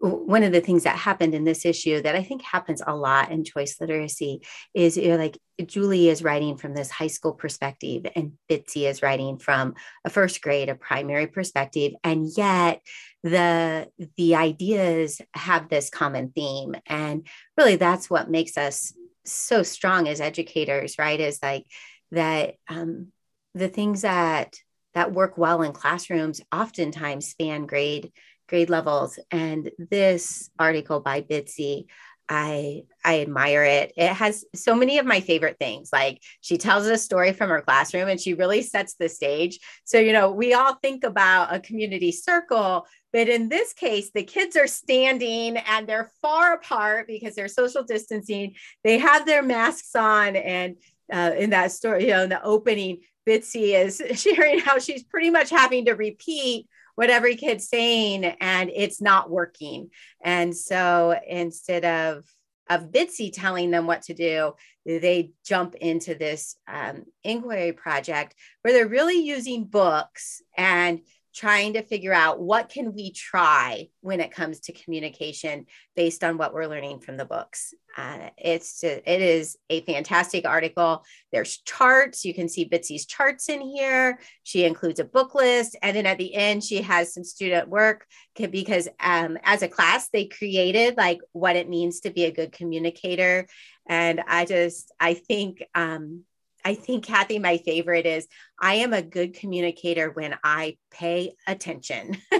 one 0.00 0.44
of 0.44 0.52
the 0.52 0.60
things 0.60 0.84
that 0.84 0.96
happened 0.96 1.34
in 1.34 1.42
this 1.42 1.66
issue 1.66 2.00
that 2.00 2.14
I 2.14 2.22
think 2.22 2.42
happens 2.42 2.80
a 2.86 2.94
lot 2.94 3.32
in 3.32 3.42
choice 3.42 3.80
literacy 3.80 4.42
is 4.72 4.96
you 4.96 5.08
know, 5.08 5.16
like 5.16 5.38
Julie 5.66 6.08
is 6.08 6.22
writing 6.22 6.56
from 6.56 6.72
this 6.72 6.88
high 6.88 7.08
school 7.08 7.32
perspective, 7.32 8.06
and 8.14 8.34
Bitsy 8.48 8.88
is 8.88 9.02
writing 9.02 9.38
from 9.38 9.74
a 10.04 10.10
first 10.10 10.40
grade, 10.40 10.68
a 10.68 10.76
primary 10.76 11.26
perspective, 11.26 11.94
and 12.04 12.28
yet 12.36 12.80
the 13.24 13.88
the 14.16 14.36
ideas 14.36 15.20
have 15.34 15.68
this 15.68 15.90
common 15.90 16.30
theme, 16.30 16.76
and 16.86 17.26
really 17.56 17.74
that's 17.74 18.08
what 18.08 18.30
makes 18.30 18.56
us 18.56 18.92
so 19.24 19.64
strong 19.64 20.06
as 20.06 20.20
educators, 20.20 20.96
right? 20.96 21.18
Is 21.18 21.40
like 21.42 21.64
that 22.12 22.54
um, 22.68 23.08
the 23.56 23.68
things 23.68 24.02
that 24.02 24.54
that 24.94 25.12
work 25.12 25.38
well 25.38 25.62
in 25.62 25.72
classrooms 25.72 26.40
oftentimes 26.52 27.28
span 27.28 27.66
grade 27.66 28.12
grade 28.48 28.70
levels. 28.70 29.18
And 29.30 29.70
this 29.78 30.50
article 30.58 31.00
by 31.00 31.20
Bitsy, 31.20 31.86
I 32.28 32.82
I 33.04 33.20
admire 33.20 33.64
it. 33.64 33.92
It 33.96 34.08
has 34.08 34.44
so 34.54 34.74
many 34.74 34.98
of 34.98 35.06
my 35.06 35.20
favorite 35.20 35.56
things. 35.58 35.90
Like 35.92 36.20
she 36.40 36.58
tells 36.58 36.86
a 36.86 36.98
story 36.98 37.32
from 37.32 37.48
her 37.48 37.62
classroom 37.62 38.08
and 38.08 38.20
she 38.20 38.34
really 38.34 38.62
sets 38.62 38.94
the 38.94 39.08
stage. 39.08 39.58
So, 39.84 39.98
you 39.98 40.12
know, 40.12 40.30
we 40.32 40.52
all 40.52 40.74
think 40.74 41.04
about 41.04 41.54
a 41.54 41.60
community 41.60 42.12
circle, 42.12 42.86
but 43.12 43.28
in 43.28 43.48
this 43.48 43.72
case, 43.72 44.10
the 44.14 44.24
kids 44.24 44.56
are 44.56 44.66
standing 44.66 45.56
and 45.56 45.86
they're 45.86 46.10
far 46.20 46.54
apart 46.54 47.06
because 47.06 47.34
they're 47.34 47.48
social 47.48 47.82
distancing. 47.82 48.54
They 48.84 48.98
have 48.98 49.24
their 49.24 49.42
masks 49.42 49.94
on 49.94 50.36
and 50.36 50.76
uh, 51.10 51.32
in 51.38 51.50
that 51.50 51.72
story, 51.72 52.04
you 52.04 52.10
know, 52.10 52.24
in 52.24 52.28
the 52.28 52.42
opening, 52.42 53.00
Bitsy 53.28 53.74
is 53.74 54.02
sharing 54.20 54.58
how 54.58 54.78
she's 54.78 55.04
pretty 55.04 55.30
much 55.30 55.50
having 55.50 55.84
to 55.84 55.92
repeat 55.92 56.66
what 56.94 57.10
every 57.10 57.36
kid's 57.36 57.68
saying 57.68 58.24
and 58.24 58.70
it's 58.74 59.00
not 59.00 59.30
working. 59.30 59.90
And 60.22 60.56
so 60.56 61.18
instead 61.28 61.84
of 61.84 62.24
of 62.70 62.90
Bitsy 62.90 63.32
telling 63.32 63.70
them 63.70 63.86
what 63.86 64.02
to 64.02 64.14
do, 64.14 64.52
they 64.84 65.30
jump 65.44 65.74
into 65.74 66.14
this 66.14 66.56
um, 66.66 67.04
inquiry 67.24 67.72
project 67.72 68.34
where 68.62 68.74
they're 68.74 68.88
really 68.88 69.22
using 69.22 69.64
books 69.64 70.42
and 70.56 71.00
trying 71.34 71.74
to 71.74 71.82
figure 71.82 72.12
out 72.12 72.40
what 72.40 72.68
can 72.68 72.94
we 72.94 73.12
try 73.12 73.88
when 74.00 74.20
it 74.20 74.30
comes 74.30 74.60
to 74.60 74.72
communication 74.72 75.66
based 75.94 76.24
on 76.24 76.38
what 76.38 76.52
we're 76.52 76.66
learning 76.66 77.00
from 77.00 77.16
the 77.16 77.24
books. 77.24 77.74
Uh, 77.96 78.30
it's 78.36 78.82
it 78.84 79.02
is 79.06 79.56
a 79.70 79.80
fantastic 79.82 80.46
article. 80.46 81.04
There's 81.32 81.58
charts. 81.58 82.24
You 82.24 82.32
can 82.32 82.48
see 82.48 82.68
bitsy's 82.68 83.06
charts 83.06 83.48
in 83.48 83.60
here. 83.60 84.20
She 84.44 84.64
includes 84.64 85.00
a 85.00 85.04
book 85.04 85.34
list. 85.34 85.76
And 85.82 85.96
then 85.96 86.06
at 86.06 86.18
the 86.18 86.34
end 86.34 86.62
she 86.62 86.82
has 86.82 87.12
some 87.12 87.24
student 87.24 87.68
work 87.68 88.06
because 88.36 88.88
um, 89.00 89.36
as 89.42 89.62
a 89.62 89.68
class 89.68 90.08
they 90.08 90.26
created 90.26 90.96
like 90.96 91.18
what 91.32 91.56
it 91.56 91.68
means 91.68 92.00
to 92.00 92.10
be 92.10 92.24
a 92.24 92.32
good 92.32 92.52
communicator. 92.52 93.46
And 93.90 94.22
i 94.28 94.44
just 94.44 94.92
i 95.00 95.14
think 95.14 95.62
um, 95.74 96.24
I 96.68 96.74
think, 96.74 97.02
Kathy, 97.02 97.38
my 97.38 97.56
favorite 97.56 98.04
is 98.04 98.28
I 98.60 98.74
am 98.74 98.92
a 98.92 99.00
good 99.00 99.32
communicator 99.32 100.10
when 100.10 100.36
I 100.44 100.76
pay 100.90 101.32
attention. 101.46 102.18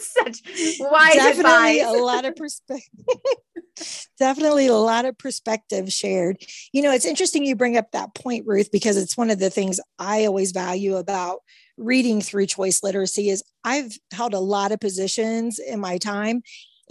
Such 0.00 0.42
wise 0.80 1.14
Definitely 1.14 1.78
advice. 1.78 1.84
a 1.86 1.92
lot 1.92 2.24
of 2.24 2.34
perspective. 2.34 2.90
Definitely 4.18 4.66
a 4.66 4.74
lot 4.74 5.04
of 5.04 5.16
perspective 5.16 5.92
shared. 5.92 6.38
You 6.72 6.82
know, 6.82 6.90
it's 6.90 7.06
interesting 7.06 7.44
you 7.44 7.54
bring 7.54 7.76
up 7.76 7.92
that 7.92 8.16
point, 8.16 8.48
Ruth, 8.48 8.72
because 8.72 8.96
it's 8.96 9.16
one 9.16 9.30
of 9.30 9.38
the 9.38 9.50
things 9.50 9.78
I 9.96 10.24
always 10.24 10.50
value 10.50 10.96
about 10.96 11.38
reading 11.78 12.20
through 12.20 12.46
choice 12.46 12.82
literacy 12.82 13.28
is 13.28 13.44
I've 13.62 13.96
held 14.12 14.34
a 14.34 14.40
lot 14.40 14.72
of 14.72 14.80
positions 14.80 15.60
in 15.60 15.78
my 15.78 15.98
time 15.98 16.42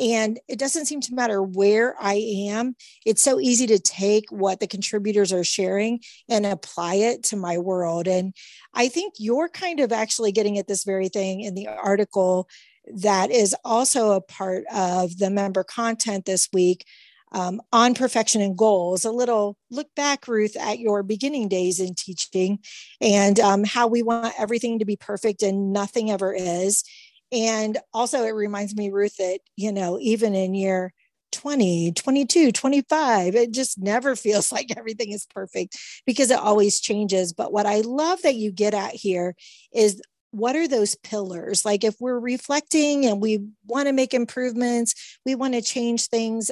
and 0.01 0.39
it 0.47 0.57
doesn't 0.57 0.87
seem 0.87 0.99
to 1.01 1.13
matter 1.13 1.43
where 1.43 1.95
I 2.01 2.15
am. 2.49 2.75
It's 3.05 3.21
so 3.21 3.39
easy 3.39 3.67
to 3.67 3.79
take 3.79 4.25
what 4.31 4.59
the 4.59 4.67
contributors 4.67 5.31
are 5.31 5.43
sharing 5.43 5.99
and 6.27 6.45
apply 6.45 6.95
it 6.95 7.23
to 7.25 7.35
my 7.35 7.59
world. 7.59 8.07
And 8.07 8.33
I 8.73 8.87
think 8.87 9.13
you're 9.19 9.49
kind 9.49 9.79
of 9.79 9.91
actually 9.91 10.31
getting 10.31 10.57
at 10.57 10.67
this 10.67 10.83
very 10.83 11.07
thing 11.07 11.41
in 11.41 11.53
the 11.53 11.67
article 11.67 12.49
that 12.95 13.29
is 13.29 13.55
also 13.63 14.13
a 14.13 14.21
part 14.21 14.63
of 14.73 15.19
the 15.19 15.29
member 15.29 15.63
content 15.63 16.25
this 16.25 16.49
week 16.51 16.83
um, 17.31 17.61
on 17.71 17.93
perfection 17.93 18.41
and 18.41 18.57
goals. 18.57 19.05
A 19.05 19.11
little 19.11 19.55
look 19.69 19.87
back, 19.95 20.27
Ruth, 20.27 20.57
at 20.57 20.79
your 20.79 21.03
beginning 21.03 21.47
days 21.47 21.79
in 21.79 21.93
teaching 21.95 22.59
and 22.99 23.39
um, 23.39 23.63
how 23.63 23.87
we 23.87 24.01
want 24.01 24.33
everything 24.37 24.79
to 24.79 24.85
be 24.85 24.95
perfect 24.95 25.43
and 25.43 25.71
nothing 25.71 26.11
ever 26.11 26.33
is. 26.33 26.83
And 27.31 27.77
also, 27.93 28.23
it 28.23 28.31
reminds 28.31 28.75
me, 28.75 28.89
Ruth, 28.89 29.17
that, 29.17 29.39
you 29.55 29.71
know, 29.71 29.97
even 30.01 30.35
in 30.35 30.53
year 30.53 30.93
20, 31.31 31.93
22, 31.93 32.51
25, 32.51 33.35
it 33.35 33.51
just 33.51 33.79
never 33.79 34.15
feels 34.17 34.51
like 34.51 34.75
everything 34.77 35.11
is 35.11 35.25
perfect 35.27 35.77
because 36.05 36.29
it 36.31 36.39
always 36.39 36.79
changes. 36.81 37.33
But 37.33 37.53
what 37.53 37.65
I 37.65 37.81
love 37.81 38.21
that 38.23 38.35
you 38.35 38.51
get 38.51 38.73
at 38.73 38.93
here 38.93 39.35
is 39.73 40.01
what 40.31 40.55
are 40.55 40.67
those 40.67 40.95
pillars? 40.95 41.65
Like 41.65 41.83
if 41.83 41.95
we're 41.99 42.19
reflecting 42.19 43.05
and 43.05 43.21
we 43.21 43.39
want 43.65 43.87
to 43.87 43.93
make 43.93 44.13
improvements, 44.13 45.17
we 45.25 45.35
want 45.35 45.53
to 45.53 45.61
change 45.61 46.07
things 46.07 46.51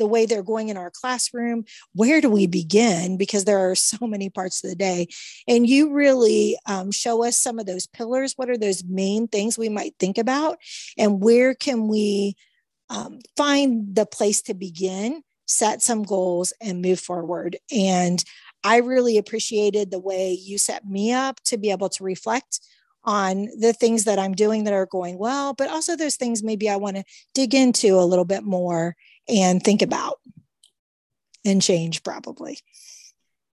the 0.00 0.06
way 0.06 0.26
they're 0.26 0.42
going 0.42 0.70
in 0.70 0.76
our 0.76 0.90
classroom 0.90 1.64
where 1.94 2.20
do 2.20 2.30
we 2.30 2.46
begin? 2.46 3.16
Because 3.16 3.44
there 3.44 3.70
are 3.70 3.74
so 3.74 4.06
many 4.06 4.30
parts 4.30 4.64
of 4.64 4.70
the 4.70 4.76
day. 4.76 5.08
And 5.46 5.68
you 5.68 5.92
really 5.92 6.58
um, 6.66 6.90
show 6.90 7.24
us 7.24 7.36
some 7.36 7.58
of 7.58 7.66
those 7.66 7.86
pillars. 7.86 8.32
What 8.36 8.50
are 8.50 8.58
those 8.58 8.82
main 8.84 9.28
things 9.28 9.58
we 9.58 9.68
might 9.68 9.94
think 9.98 10.18
about? 10.18 10.58
And 10.96 11.22
where 11.22 11.54
can 11.54 11.88
we 11.88 12.36
um, 12.88 13.20
find 13.36 13.94
the 13.94 14.06
place 14.06 14.42
to 14.42 14.54
begin 14.54 15.22
set 15.46 15.82
some 15.82 16.02
goals 16.02 16.52
and 16.60 16.82
move 16.82 17.00
forward? 17.00 17.56
And 17.70 18.24
i 18.62 18.76
really 18.76 19.16
appreciated 19.16 19.90
the 19.90 19.98
way 19.98 20.32
you 20.32 20.58
set 20.58 20.86
me 20.86 21.12
up 21.12 21.40
to 21.42 21.56
be 21.56 21.70
able 21.70 21.88
to 21.88 22.04
reflect 22.04 22.60
on 23.04 23.48
the 23.58 23.72
things 23.72 24.04
that 24.04 24.18
I'm 24.18 24.34
doing 24.34 24.64
that 24.64 24.74
are 24.74 24.84
going 24.84 25.18
well, 25.18 25.54
but 25.54 25.70
also 25.70 25.96
those 25.96 26.16
things 26.16 26.42
maybe 26.42 26.68
I 26.68 26.76
want 26.76 26.96
to 26.96 27.04
dig 27.34 27.54
into 27.54 27.98
a 27.98 28.04
little 28.04 28.26
bit 28.26 28.44
more 28.44 28.96
and 29.30 29.62
think 29.62 29.82
about 29.82 30.18
and 31.44 31.62
change 31.62 32.02
probably. 32.02 32.58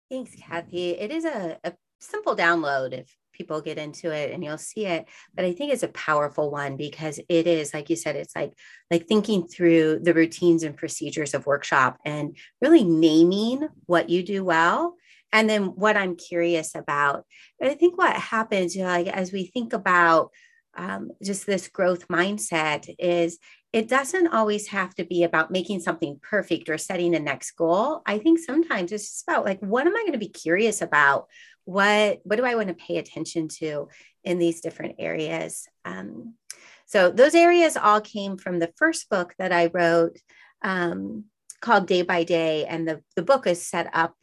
Thanks, 0.10 0.36
Kathy. 0.36 0.92
It 0.92 1.12
is 1.12 1.25
a, 1.25 1.58
a 1.63 1.74
simple 2.00 2.36
download 2.36 2.94
if 2.94 3.16
people 3.32 3.62
get 3.62 3.78
into 3.78 4.12
it 4.12 4.32
and 4.32 4.44
you'll 4.44 4.58
see 4.58 4.86
it 4.86 5.08
but 5.34 5.46
i 5.46 5.54
think 5.54 5.72
it's 5.72 5.84
a 5.84 5.88
powerful 5.88 6.51
one 6.51 6.78
because 6.78 7.20
it 7.30 7.48
is 7.48 7.74
like 7.74 7.90
you 7.90 7.96
said 7.96 8.16
it's 8.16 8.36
like 8.36 8.54
like 8.92 9.08
thinking 9.08 9.48
through 9.48 10.00
the 10.04 10.13
routines 10.13 10.63
and 10.63 10.78
procedures 10.78 11.34
of 11.34 11.46
workshop 11.46 11.98
and 12.06 12.38
really 12.62 12.84
naming 12.84 13.68
what 13.86 14.10
you 14.10 14.22
do 14.22 14.44
well 14.44 14.96
and 15.32 15.50
then 15.50 15.63
what 15.75 15.98
i'm 15.98 16.16
curious 16.16 16.75
about 16.75 17.25
i 17.62 17.74
think 17.74 17.98
what 17.98 18.16
happens 18.16 18.75
you 18.75 18.84
know 18.84 18.90
like 18.90 19.08
as 19.08 19.32
we 19.32 19.46
think 19.46 19.74
about 19.74 20.30
um, 20.78 21.12
just 21.22 21.46
this 21.46 21.68
growth 21.68 22.08
mindset 22.08 22.94
is 22.98 23.40
it 23.74 23.88
doesn't 23.88 24.28
always 24.28 24.68
have 24.68 24.94
to 24.96 25.06
be 25.06 25.24
about 25.24 25.51
making 25.51 25.80
something 25.80 26.20
perfect 26.22 26.70
or 26.70 26.78
setting 26.78 27.12
the 27.12 27.20
next 27.20 27.51
goal. 27.51 28.01
I 28.06 28.18
think 28.18 28.40
sometimes 28.40 28.92
it's 28.92 29.10
just 29.10 29.24
about 29.28 29.46
like, 29.46 29.60
what 29.60 29.88
am 29.88 29.96
I 29.96 30.01
going 30.01 30.12
to 30.13 30.18
be 30.18 30.28
curious 30.28 30.82
about? 30.82 31.28
What 31.63 32.20
what 32.24 32.36
do 32.36 32.46
I 32.46 32.56
want 32.56 32.68
to 32.68 32.74
pay 32.74 32.98
attention 32.98 33.48
to 33.60 33.88
in 34.24 34.40
these 34.40 34.62
different 34.62 34.96
areas? 35.00 35.68
Um, 35.86 36.34
so 36.86 37.12
those 37.12 37.36
areas 37.36 37.78
all 37.78 38.01
came 38.01 38.38
from 38.38 38.60
the 38.60 38.74
first 38.75 39.10
book 39.10 39.34
that 39.40 39.54
I 39.54 39.68
wrote 39.68 40.18
um, 40.62 41.25
called 41.62 41.88
Day 41.88 42.01
by 42.01 42.24
Day, 42.24 42.66
and 42.66 42.88
the 42.88 43.01
the 43.16 43.22
book 43.22 43.48
is 43.48 43.66
set 43.66 43.90
up 43.94 44.16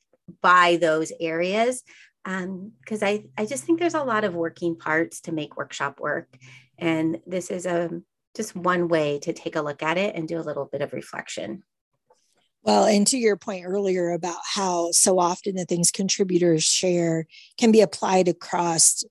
by 0.43 0.76
those 0.81 1.12
areas 1.21 1.83
because 2.25 3.02
um, 3.02 3.09
I 3.09 3.25
I 3.38 3.47
just 3.47 3.64
think 3.64 3.78
there's 3.78 3.95
a 3.95 4.05
lot 4.05 4.25
of 4.25 4.35
working 4.35 4.76
parts 4.76 5.23
to 5.23 5.33
make 5.33 5.57
workshop 5.57 6.00
work, 6.00 6.28
and 6.76 7.21
this 7.25 7.50
is 7.50 7.64
a 7.64 8.02
just 8.38 8.54
one 8.54 8.87
way 8.87 9.18
to 9.18 9.33
take 9.33 9.57
a 9.57 9.61
look 9.61 9.83
at 9.83 9.99
it 9.99 10.14
and 10.14 10.28
do 10.28 10.38
a 10.38 10.47
little 10.47 10.64
bit 10.64 10.80
of 10.80 10.92
reflection. 10.92 11.64
Well, 12.62 12.85
and 12.85 13.04
to 13.09 13.18
your 13.18 13.37
point 13.37 13.66
earlier 13.66 14.12
about 14.12 14.38
how 14.54 14.92
so 14.92 15.18
often 15.18 15.57
the 15.57 15.64
things 15.64 15.90
contributors 15.90 16.62
share 16.62 17.26
can 17.59 17.73
be 17.73 17.80
applied 17.80 18.28
across 18.28 19.02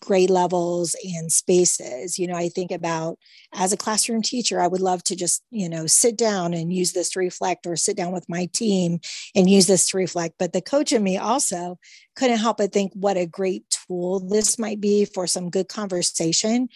grade 0.00 0.28
levels 0.28 0.94
and 1.02 1.32
spaces. 1.32 2.18
You 2.18 2.26
know, 2.26 2.34
I 2.34 2.50
think 2.50 2.70
about 2.70 3.18
as 3.54 3.72
a 3.72 3.78
classroom 3.78 4.20
teacher, 4.20 4.60
I 4.60 4.66
would 4.66 4.80
love 4.82 5.02
to 5.04 5.16
just, 5.16 5.42
you 5.50 5.68
know, 5.68 5.86
sit 5.86 6.18
down 6.18 6.52
and 6.52 6.70
use 6.70 6.92
this 6.92 7.10
to 7.10 7.18
reflect 7.18 7.66
or 7.66 7.76
sit 7.76 7.96
down 7.96 8.12
with 8.12 8.28
my 8.28 8.46
team 8.52 9.00
and 9.34 9.48
use 9.48 9.66
this 9.66 9.88
to 9.90 9.96
reflect. 9.96 10.34
But 10.38 10.52
the 10.52 10.60
coach 10.60 10.92
in 10.92 11.02
me 11.02 11.16
also 11.16 11.78
couldn't 12.16 12.38
help 12.38 12.58
but 12.58 12.72
think 12.72 12.92
what 12.94 13.16
a 13.16 13.24
great 13.24 13.64
tool 13.70 14.20
this 14.20 14.58
might 14.58 14.80
be 14.80 15.06
for 15.06 15.26
some 15.26 15.48
good 15.48 15.68
conversation 15.68 16.68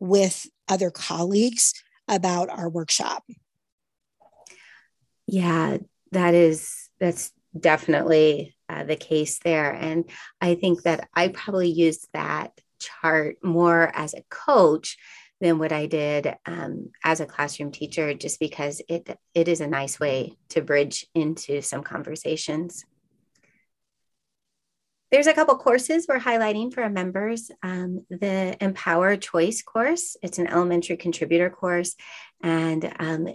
with 0.00 0.46
other 0.68 0.90
colleagues 0.90 1.74
about 2.08 2.48
our 2.48 2.68
workshop. 2.68 3.24
Yeah, 5.26 5.78
that 6.12 6.34
is 6.34 6.88
that's 6.98 7.32
definitely 7.58 8.56
uh, 8.68 8.84
the 8.84 8.96
case 8.96 9.38
there, 9.38 9.72
and 9.72 10.08
I 10.40 10.54
think 10.54 10.82
that 10.82 11.08
I 11.14 11.28
probably 11.28 11.68
used 11.68 12.08
that 12.14 12.52
chart 12.78 13.36
more 13.42 13.90
as 13.94 14.14
a 14.14 14.24
coach 14.30 14.96
than 15.40 15.58
what 15.58 15.72
I 15.72 15.86
did 15.86 16.34
um, 16.46 16.90
as 17.04 17.20
a 17.20 17.26
classroom 17.26 17.70
teacher, 17.70 18.14
just 18.14 18.40
because 18.40 18.80
it 18.88 19.18
it 19.34 19.48
is 19.48 19.60
a 19.60 19.66
nice 19.66 20.00
way 20.00 20.36
to 20.50 20.62
bridge 20.62 21.06
into 21.14 21.60
some 21.62 21.82
conversations. 21.82 22.84
There's 25.10 25.26
a 25.26 25.32
couple 25.32 25.56
courses 25.56 26.06
we're 26.06 26.20
highlighting 26.20 26.72
for 26.72 26.82
our 26.82 26.90
members. 26.90 27.50
Um, 27.62 28.04
the 28.10 28.56
Empower 28.62 29.16
Choice 29.16 29.62
course, 29.62 30.18
it's 30.22 30.38
an 30.38 30.46
elementary 30.46 30.98
contributor 30.98 31.48
course. 31.48 31.96
And 32.42 32.92
um, 32.98 33.28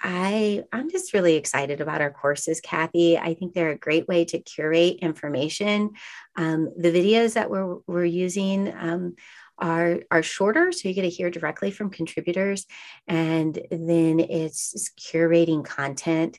I, 0.00 0.64
I'm 0.72 0.90
just 0.90 1.12
really 1.12 1.34
excited 1.34 1.82
about 1.82 2.00
our 2.00 2.10
courses, 2.10 2.62
Kathy. 2.62 3.18
I 3.18 3.34
think 3.34 3.52
they're 3.52 3.72
a 3.72 3.78
great 3.78 4.08
way 4.08 4.24
to 4.26 4.38
curate 4.38 5.00
information. 5.02 5.90
Um, 6.36 6.72
the 6.78 6.92
videos 6.92 7.34
that 7.34 7.50
we're, 7.50 7.76
we're 7.86 8.04
using 8.06 8.72
um, 8.74 9.16
are, 9.58 10.00
are 10.10 10.22
shorter, 10.22 10.72
so 10.72 10.88
you 10.88 10.94
get 10.94 11.02
to 11.02 11.10
hear 11.10 11.30
directly 11.30 11.72
from 11.72 11.90
contributors. 11.90 12.64
And 13.06 13.60
then 13.70 14.20
it's 14.20 14.90
curating 14.98 15.62
content 15.62 16.38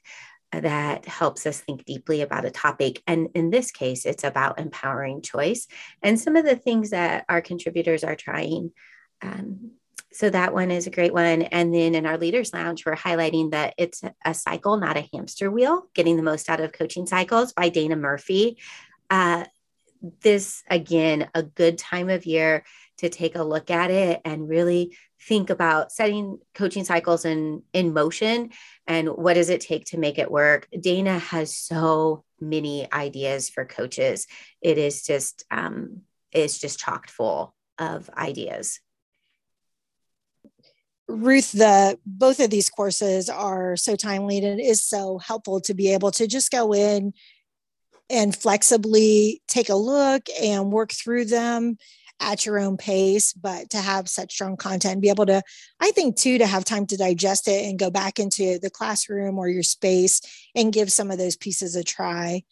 that 0.52 1.06
helps 1.06 1.46
us 1.46 1.60
think 1.60 1.86
deeply 1.86 2.22
about 2.22 2.46
a 2.46 2.52
topic. 2.52 3.02
And 3.06 3.30
in 3.36 3.50
this 3.50 3.72
case, 3.72 4.06
it's 4.06 4.24
about 4.24 4.60
empowering 4.60 5.22
choice 5.22 5.68
and 6.02 6.20
some 6.20 6.36
of 6.36 6.46
the 6.46 6.56
things 6.56 6.90
that 6.90 7.26
our 7.30 7.42
contributors 7.42 8.04
are 8.04 8.16
trying. 8.16 8.72
Um, 9.22 9.72
so 10.12 10.30
that 10.30 10.54
one 10.54 10.72
is 10.72 10.88
a 10.88 10.92
great 10.92 11.14
one. 11.14 11.44
And 11.44 11.74
then 11.74 11.94
in 11.94 12.08
our 12.08 12.18
leaders 12.18 12.52
lounge, 12.52 12.86
we're 12.86 12.96
highlighting 12.96 13.52
that 13.52 13.76
it's 13.78 14.02
a 14.26 14.34
cycle, 14.34 14.78
not 14.78 14.98
a 14.98 15.08
hamster 15.14 15.52
wheel, 15.52 15.88
getting 15.94 16.18
the 16.18 16.24
most 16.24 16.50
out 16.50 16.60
of 16.60 16.74
coaching 16.74 17.06
cycles 17.06 17.54
by 17.54 17.70
Dana 17.70 17.96
Murphy. 17.96 18.58
Uh, 19.10 19.46
this 20.22 20.64
again, 20.70 21.30
a 21.36 21.44
good 21.44 21.78
time 21.78 22.10
of 22.10 22.26
year 22.26 22.64
to 23.00 23.10
take 23.10 23.36
a 23.36 23.44
look 23.44 23.72
at 23.72 23.92
it 23.92 24.22
and 24.26 24.50
really 24.50 24.96
think 25.28 25.50
about 25.50 25.92
setting 25.92 26.38
coaching 26.54 26.84
cycles 26.84 27.26
in 27.26 27.64
in 27.74 27.94
motion 27.94 28.50
and 28.88 29.10
what 29.10 29.34
does 29.34 29.50
it 29.50 29.62
take 29.62 29.86
to 29.86 29.98
make 29.98 30.18
it 30.18 30.32
work. 30.32 30.68
Dana 30.80 31.20
has 31.20 31.56
so 31.56 32.24
many 32.40 32.92
ideas 32.92 33.50
for 33.50 33.66
coaches. 33.66 34.28
It 34.62 34.78
is 34.78 35.04
just 35.04 35.44
um 35.52 36.02
it's 36.32 36.60
just 36.60 36.80
chocked 36.80 37.10
full 37.10 37.56
of 37.78 38.10
ideas. 38.12 38.80
Ruth 41.08 41.54
the 41.54 41.98
both 42.06 42.40
of 42.40 42.50
these 42.50 42.70
courses 42.70 43.30
are 43.30 43.76
so 43.76 43.96
timely 43.96 44.38
and 44.38 44.60
it 44.60 44.64
is 44.64 44.84
so 44.84 45.18
helpful 45.18 45.60
to 45.62 45.74
be 45.74 45.94
able 45.94 46.12
to 46.12 46.28
just 46.28 46.52
go 46.52 46.74
in 46.74 47.14
and 48.10 48.36
flexibly 48.36 49.42
take 49.48 49.70
a 49.70 49.76
look 49.76 50.24
and 50.42 50.72
work 50.72 50.92
through 50.92 51.26
them 51.26 51.78
at 52.20 52.46
your 52.46 52.60
own 52.60 52.78
pace, 52.78 53.34
but 53.34 53.70
to 53.72 53.78
have 53.78 54.10
such 54.10 54.34
strong 54.34 54.58
content, 54.58 55.02
be 55.02 55.10
able 55.10 55.26
to, 55.26 55.42
I 55.80 55.92
think 55.92 56.18
too, 56.18 56.38
to 56.38 56.46
have 56.46 56.66
time 56.66 56.86
to 56.88 56.98
digest 56.98 57.48
it 57.48 57.66
and 57.66 57.80
go 57.80 57.90
back 57.90 58.20
into 58.20 58.60
the 58.60 58.70
classroom 58.70 59.38
or 59.38 59.48
your 59.48 59.64
space 59.64 60.22
and 60.56 60.74
give 60.74 60.92
some 60.92 61.12
of 61.12 61.18
those 61.18 61.38
pieces 61.38 61.76
a 61.76 61.84
try. 61.84 62.44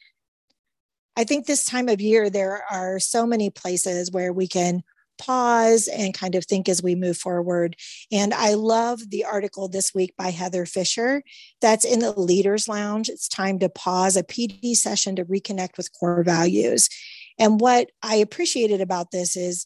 I 1.15 1.23
think 1.23 1.45
this 1.45 1.65
time 1.65 1.89
of 1.89 1.99
year, 1.99 2.29
there 2.29 2.63
are 2.69 2.99
so 2.99 3.25
many 3.25 3.49
places 3.49 4.11
where 4.11 4.31
we 4.31 4.47
can 4.47 4.83
pause 5.17 5.87
and 5.87 6.13
kind 6.13 6.35
of 6.35 6.45
think 6.45 6.69
as 6.69 6.83
we 6.83 6.95
move 6.95 7.17
forward. 7.17 7.75
And 8.11 8.33
I 8.33 8.53
love 8.53 9.09
the 9.09 9.25
article 9.25 9.67
this 9.67 9.93
week 9.93 10.13
by 10.17 10.29
Heather 10.29 10.65
Fisher 10.65 11.23
that's 11.59 11.85
in 11.85 11.99
the 11.99 12.11
Leaders 12.11 12.67
Lounge. 12.67 13.09
It's 13.09 13.27
time 13.27 13.59
to 13.59 13.69
pause 13.69 14.15
a 14.15 14.23
PD 14.23 14.75
session 14.75 15.15
to 15.15 15.25
reconnect 15.25 15.77
with 15.77 15.91
core 15.97 16.23
values. 16.23 16.89
And 17.39 17.59
what 17.59 17.89
I 18.01 18.15
appreciated 18.15 18.81
about 18.81 19.11
this 19.11 19.35
is 19.35 19.65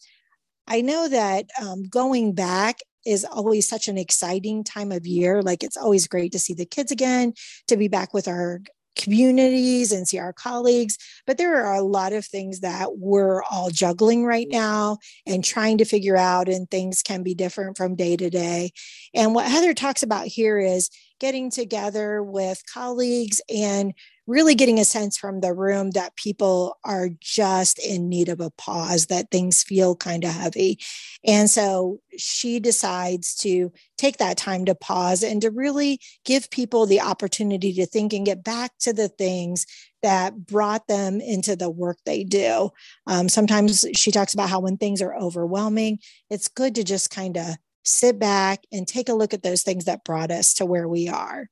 I 0.68 0.82
know 0.82 1.08
that 1.10 1.46
um, 1.62 1.84
going 1.84 2.34
back 2.34 2.80
is 3.06 3.26
always 3.26 3.68
such 3.68 3.88
an 3.88 3.98
exciting 3.98 4.64
time 4.64 4.92
of 4.92 5.08
year. 5.08 5.42
Like 5.42 5.64
it's 5.64 5.78
always 5.78 6.08
great 6.08 6.32
to 6.34 6.40
see 6.40 6.54
the 6.54 6.66
kids 6.66 6.92
again, 6.92 7.34
to 7.68 7.78
be 7.78 7.88
back 7.88 8.14
with 8.14 8.28
our 8.28 8.62
communities 8.98 9.92
and 9.92 10.08
see 10.08 10.20
our 10.20 10.34
colleagues. 10.34 10.98
But 11.26 11.38
there 11.38 11.66
are 11.66 11.76
a 11.76 11.82
lot 11.82 12.14
of 12.14 12.26
things 12.26 12.60
that 12.60 12.98
we're 12.98 13.42
all 13.44 13.70
juggling 13.70 14.26
right 14.26 14.48
now 14.50 14.98
and 15.26 15.44
trying 15.44 15.78
to 15.80 15.86
figure 15.86 16.18
out, 16.18 16.48
and 16.48 16.70
things 16.70 17.02
can 17.02 17.24
be 17.24 17.34
different 17.34 17.78
from 17.78 17.96
day 17.96 18.18
to 18.18 18.30
day. 18.30 18.72
And 19.14 19.34
what 19.34 19.50
Heather 19.50 19.74
talks 19.74 20.04
about 20.04 20.28
here 20.28 20.60
is 20.60 20.90
getting 21.20 21.50
together 21.50 22.22
with 22.22 22.62
colleagues 22.72 23.42
and 23.54 23.94
really 24.32 24.56
getting 24.56 24.80
a 24.80 24.86
sense 24.86 25.18
from 25.18 25.42
the 25.42 25.54
room 25.54 25.92
that 25.92 26.16
people 26.16 26.78
are 26.86 27.10
just 27.20 27.78
in 27.80 28.08
need 28.08 28.30
of 28.30 28.40
a 28.40 28.50
pause, 28.52 29.08
that 29.08 29.30
things 29.30 29.62
feel 29.62 29.94
kind 29.94 30.24
of 30.24 30.32
heavy. 30.32 30.80
And 31.26 31.50
so 31.50 32.00
she 32.18 32.60
decides 32.62 33.36
to 33.40 33.72
take 33.98 34.18
that 34.18 34.38
time 34.38 34.64
to 34.66 34.74
pause 34.74 35.22
and 35.22 35.42
to 35.42 35.52
really 35.52 36.00
give 36.24 36.50
people 36.50 36.86
the 36.86 37.02
opportunity 37.02 37.74
to 37.74 37.86
think 37.86 38.14
and 38.14 38.26
get 38.26 38.44
back 38.44 38.72
to 38.80 38.94
the 38.94 39.10
things 39.10 39.66
that 40.02 40.46
brought 40.48 40.88
them 40.88 41.20
into 41.20 41.56
the 41.58 41.70
work 41.70 41.98
they 42.06 42.24
do. 42.24 42.70
Um, 43.08 43.28
sometimes 43.28 43.86
she 43.96 44.12
talks 44.12 44.34
about 44.34 44.50
how 44.50 44.62
when 44.62 44.78
things 44.78 45.02
are 45.02 45.16
overwhelming, 45.16 46.00
it's 46.30 46.48
good 46.48 46.74
to 46.76 46.84
just 46.84 47.12
kind 47.12 47.38
of 47.38 47.58
sit 47.84 48.18
back 48.18 48.64
and 48.72 48.88
take 48.88 49.10
a 49.10 49.14
look 49.14 49.34
at 49.34 49.44
those 49.44 49.64
things 49.64 49.86
that 49.86 50.06
brought 50.06 50.32
us 50.32 50.54
to 50.56 50.66
where 50.66 50.88
we 50.88 51.10
are. 51.10 51.50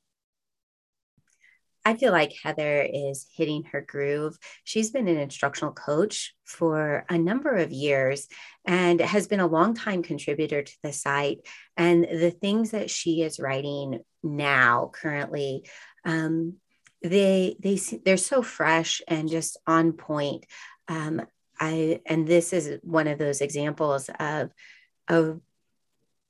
I 1.85 1.95
feel 1.95 2.11
like 2.11 2.33
Heather 2.43 2.81
is 2.81 3.25
hitting 3.35 3.63
her 3.71 3.81
groove. 3.81 4.37
She's 4.63 4.91
been 4.91 5.07
an 5.07 5.17
instructional 5.17 5.73
coach 5.73 6.35
for 6.45 7.05
a 7.09 7.17
number 7.17 7.55
of 7.55 7.71
years 7.71 8.27
and 8.65 8.99
has 8.99 9.27
been 9.27 9.39
a 9.39 9.47
long-time 9.47 10.03
contributor 10.03 10.61
to 10.61 10.77
the 10.83 10.93
site. 10.93 11.39
And 11.77 12.03
the 12.03 12.31
things 12.31 12.71
that 12.71 12.89
she 12.89 13.21
is 13.21 13.39
writing 13.39 14.01
now, 14.21 14.91
currently, 14.93 15.65
um, 16.05 16.55
they 17.01 17.55
they 17.59 17.79
they're 18.03 18.17
so 18.17 18.41
fresh 18.41 19.01
and 19.07 19.29
just 19.29 19.57
on 19.65 19.93
point. 19.93 20.45
Um, 20.89 21.21
I 21.59 22.01
and 22.05 22.27
this 22.27 22.51
is 22.51 22.79
one 22.83 23.07
of 23.07 23.17
those 23.17 23.41
examples 23.41 24.09
of 24.19 24.51
of 25.07 25.39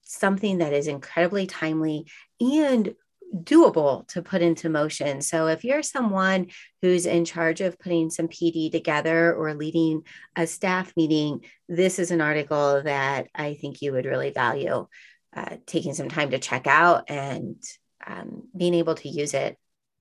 something 0.04 0.60
that 0.60 0.74
is 0.74 0.88
incredibly 0.88 1.48
timely 1.48 2.06
and 2.40 2.96
doable 3.36 4.08
to 4.08 4.22
put 4.22 4.42
into 4.42 4.70
motion. 4.70 5.22
So 5.22 5.48
if 5.48 5.63
you're 5.63 5.84
someone 5.84 6.48
who's 6.82 7.06
in 7.06 7.26
charge 7.26 7.62
of 7.62 7.80
putting 7.80 8.10
some 8.10 8.28
PD 8.28 8.72
together 8.72 9.34
or 9.34 9.54
leading 9.54 10.04
a 10.36 10.48
staff 10.48 10.94
meeting, 10.98 11.46
this 11.68 12.00
is 12.00 12.12
an 12.12 12.22
article 12.22 12.82
that 12.84 13.28
I 13.36 13.54
think 13.56 13.82
you 13.82 13.92
would 13.92 14.06
really 14.06 14.32
value 14.32 14.88
uh, 15.36 15.58
taking 15.65 15.94
some 15.94 16.10
time 16.10 16.32
to 16.32 16.39
check 16.39 16.65
out 16.65 17.10
and 17.10 17.62
um, 18.06 18.48
being 18.56 18.74
able 18.74 18.96
to 18.96 19.10
use 19.10 19.34
it 19.34 19.58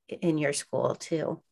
in 0.09 0.39
your 0.39 0.53
school 0.53 0.95
too. 0.95 1.43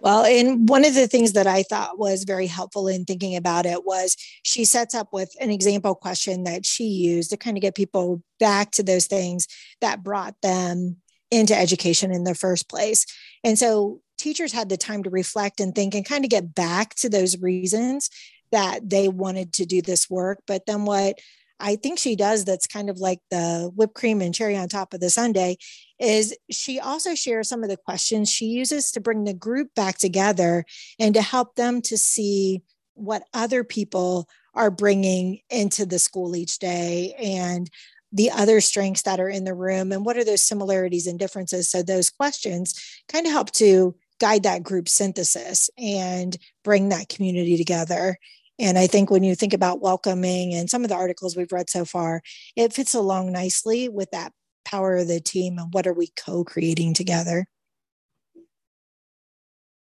Well, 0.00 0.24
and 0.24 0.68
one 0.68 0.84
of 0.84 0.94
the 0.94 1.08
things 1.08 1.32
that 1.32 1.46
I 1.46 1.62
thought 1.62 1.98
was 1.98 2.24
very 2.24 2.46
helpful 2.46 2.88
in 2.88 3.04
thinking 3.04 3.36
about 3.36 3.66
it 3.66 3.84
was 3.84 4.16
she 4.42 4.64
sets 4.64 4.94
up 4.94 5.08
with 5.12 5.30
an 5.40 5.50
example 5.50 5.94
question 5.94 6.44
that 6.44 6.64
she 6.64 6.84
used 6.84 7.30
to 7.30 7.36
kind 7.36 7.56
of 7.56 7.62
get 7.62 7.74
people 7.74 8.22
back 8.38 8.70
to 8.72 8.82
those 8.82 9.06
things 9.06 9.48
that 9.80 10.04
brought 10.04 10.34
them 10.42 10.96
into 11.30 11.56
education 11.56 12.12
in 12.12 12.24
the 12.24 12.34
first 12.34 12.68
place. 12.68 13.06
And 13.44 13.58
so 13.58 14.00
teachers 14.16 14.52
had 14.52 14.68
the 14.68 14.76
time 14.76 15.02
to 15.02 15.10
reflect 15.10 15.60
and 15.60 15.74
think 15.74 15.94
and 15.94 16.04
kind 16.04 16.24
of 16.24 16.30
get 16.30 16.54
back 16.54 16.94
to 16.96 17.08
those 17.08 17.40
reasons 17.40 18.08
that 18.50 18.88
they 18.88 19.08
wanted 19.08 19.52
to 19.54 19.66
do 19.66 19.82
this 19.82 20.08
work. 20.08 20.40
But 20.46 20.64
then 20.66 20.84
what 20.84 21.18
I 21.60 21.76
think 21.76 21.98
she 21.98 22.16
does 22.16 22.44
that's 22.44 22.66
kind 22.66 22.88
of 22.88 22.98
like 22.98 23.20
the 23.30 23.70
whipped 23.74 23.94
cream 23.94 24.20
and 24.20 24.34
cherry 24.34 24.56
on 24.56 24.68
top 24.68 24.94
of 24.94 25.00
the 25.00 25.10
sundae 25.10 25.56
is 25.98 26.36
she 26.50 26.78
also 26.78 27.14
shares 27.14 27.48
some 27.48 27.62
of 27.62 27.68
the 27.68 27.76
questions 27.76 28.30
she 28.30 28.46
uses 28.46 28.92
to 28.92 29.00
bring 29.00 29.24
the 29.24 29.34
group 29.34 29.74
back 29.74 29.98
together 29.98 30.64
and 30.98 31.14
to 31.14 31.22
help 31.22 31.56
them 31.56 31.82
to 31.82 31.98
see 31.98 32.62
what 32.94 33.24
other 33.34 33.64
people 33.64 34.28
are 34.54 34.70
bringing 34.70 35.40
into 35.50 35.86
the 35.86 35.98
school 35.98 36.36
each 36.36 36.58
day 36.58 37.14
and 37.18 37.70
the 38.12 38.30
other 38.30 38.60
strengths 38.60 39.02
that 39.02 39.20
are 39.20 39.28
in 39.28 39.44
the 39.44 39.54
room 39.54 39.92
and 39.92 40.04
what 40.04 40.16
are 40.16 40.24
those 40.24 40.42
similarities 40.42 41.06
and 41.06 41.18
differences. 41.18 41.68
So 41.68 41.82
those 41.82 42.10
questions 42.10 42.74
kind 43.08 43.26
of 43.26 43.32
help 43.32 43.50
to 43.52 43.94
guide 44.18 44.44
that 44.44 44.62
group 44.62 44.88
synthesis 44.88 45.70
and 45.78 46.36
bring 46.64 46.88
that 46.88 47.08
community 47.08 47.56
together 47.56 48.18
and 48.58 48.78
I 48.78 48.86
think 48.86 49.10
when 49.10 49.22
you 49.22 49.34
think 49.34 49.52
about 49.52 49.80
welcoming 49.80 50.54
and 50.54 50.68
some 50.68 50.82
of 50.82 50.88
the 50.88 50.96
articles 50.96 51.36
we've 51.36 51.52
read 51.52 51.70
so 51.70 51.84
far, 51.84 52.22
it 52.56 52.72
fits 52.72 52.94
along 52.94 53.32
nicely 53.32 53.88
with 53.88 54.10
that 54.10 54.32
power 54.64 54.96
of 54.96 55.08
the 55.08 55.20
team 55.20 55.58
and 55.58 55.72
what 55.72 55.86
are 55.86 55.94
we 55.94 56.08
co 56.16 56.44
creating 56.44 56.94
together. 56.94 57.46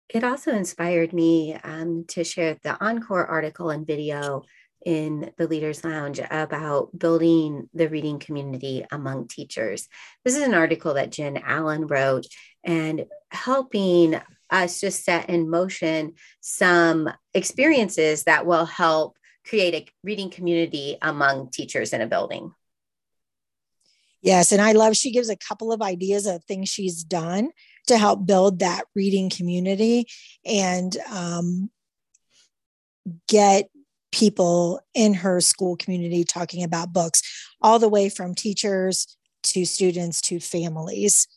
It 0.10 0.24
also 0.24 0.52
inspired 0.52 1.13
me 1.13 1.56
um, 1.63 2.06
to 2.10 2.24
share 2.24 2.58
the 2.63 2.78
Encore 2.84 3.26
article 3.26 3.69
and 3.69 3.88
video 3.88 4.43
in 4.86 5.32
the 5.38 5.47
Leaders 5.47 5.84
Lounge 5.84 6.19
about 6.19 6.97
building 6.97 7.69
the 7.74 7.88
reading 7.88 8.19
community 8.19 8.86
among 8.91 9.28
teachers. 9.28 9.88
This 10.26 10.36
is 10.36 10.43
an 10.43 10.54
article 10.54 10.95
that 10.95 11.12
Jen 11.12 11.38
Allen 11.38 11.88
wrote 11.88 12.26
and 12.63 13.06
helping 13.30 14.19
us 14.52 14.82
just 14.82 15.04
set 15.04 15.30
in 15.30 15.50
motion 15.50 16.14
some 16.42 17.10
experiences 17.34 18.24
that 18.26 18.46
will 18.46 18.66
help 18.66 19.18
create 19.46 19.74
a 19.74 19.88
reading 20.04 20.30
community 20.30 20.98
among 21.02 21.50
teachers 21.50 21.94
in 21.94 22.02
a 22.02 22.08
building. 22.08 22.54
Yes, 24.22 24.52
and 24.52 24.62
I 24.62 24.74
love 24.74 24.96
she 24.96 25.12
gives 25.12 25.30
a 25.30 25.36
couple 25.36 25.72
of 25.72 25.82
ideas 25.82 26.28
of 26.28 26.44
things 26.44 26.70
she's 26.70 27.04
done 27.04 27.50
to 27.88 27.98
help 27.98 28.26
build 28.28 28.60
that 28.60 28.84
reading 28.94 29.32
community 29.32 30.06
and 30.46 30.96
um, 31.12 31.72
get 33.28 33.70
people 34.12 34.80
in 34.94 35.14
her 35.16 35.42
school 35.42 35.76
community 35.76 36.24
talking 36.24 36.64
about 36.64 36.94
books, 36.94 37.24
all 37.62 37.80
the 37.80 37.90
way 37.90 38.10
from 38.10 38.36
teachers 38.36 39.18
to 39.44 39.66
students 39.66 40.22
to 40.22 40.40
families. 40.40 41.28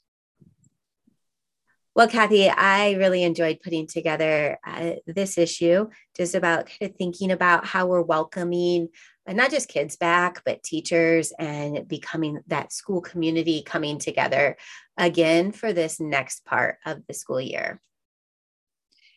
Well, 1.94 2.08
Kathy, 2.08 2.48
I 2.48 2.92
really 2.92 3.22
enjoyed 3.22 3.60
putting 3.62 3.86
together 3.86 4.58
uh, 4.66 4.94
this 5.06 5.38
issue, 5.38 5.88
just 6.16 6.34
about 6.34 6.66
kind 6.66 6.90
of 6.90 6.96
thinking 6.96 7.30
about 7.30 7.66
how 7.66 7.86
we're 7.86 8.02
welcoming 8.02 8.88
uh, 9.26 9.32
not 9.32 9.50
just 9.50 9.68
kids 9.68 9.96
back, 9.96 10.42
but 10.44 10.62
teachers 10.62 11.32
and 11.38 11.86
becoming 11.88 12.40
that 12.46 12.72
school 12.72 13.00
community 13.00 13.62
coming 13.62 13.98
together 13.98 14.56
again 14.98 15.52
for 15.52 15.72
this 15.72 15.98
next 16.00 16.44
part 16.44 16.78
of 16.84 17.02
the 17.06 17.14
school 17.14 17.40
year. 17.40 17.80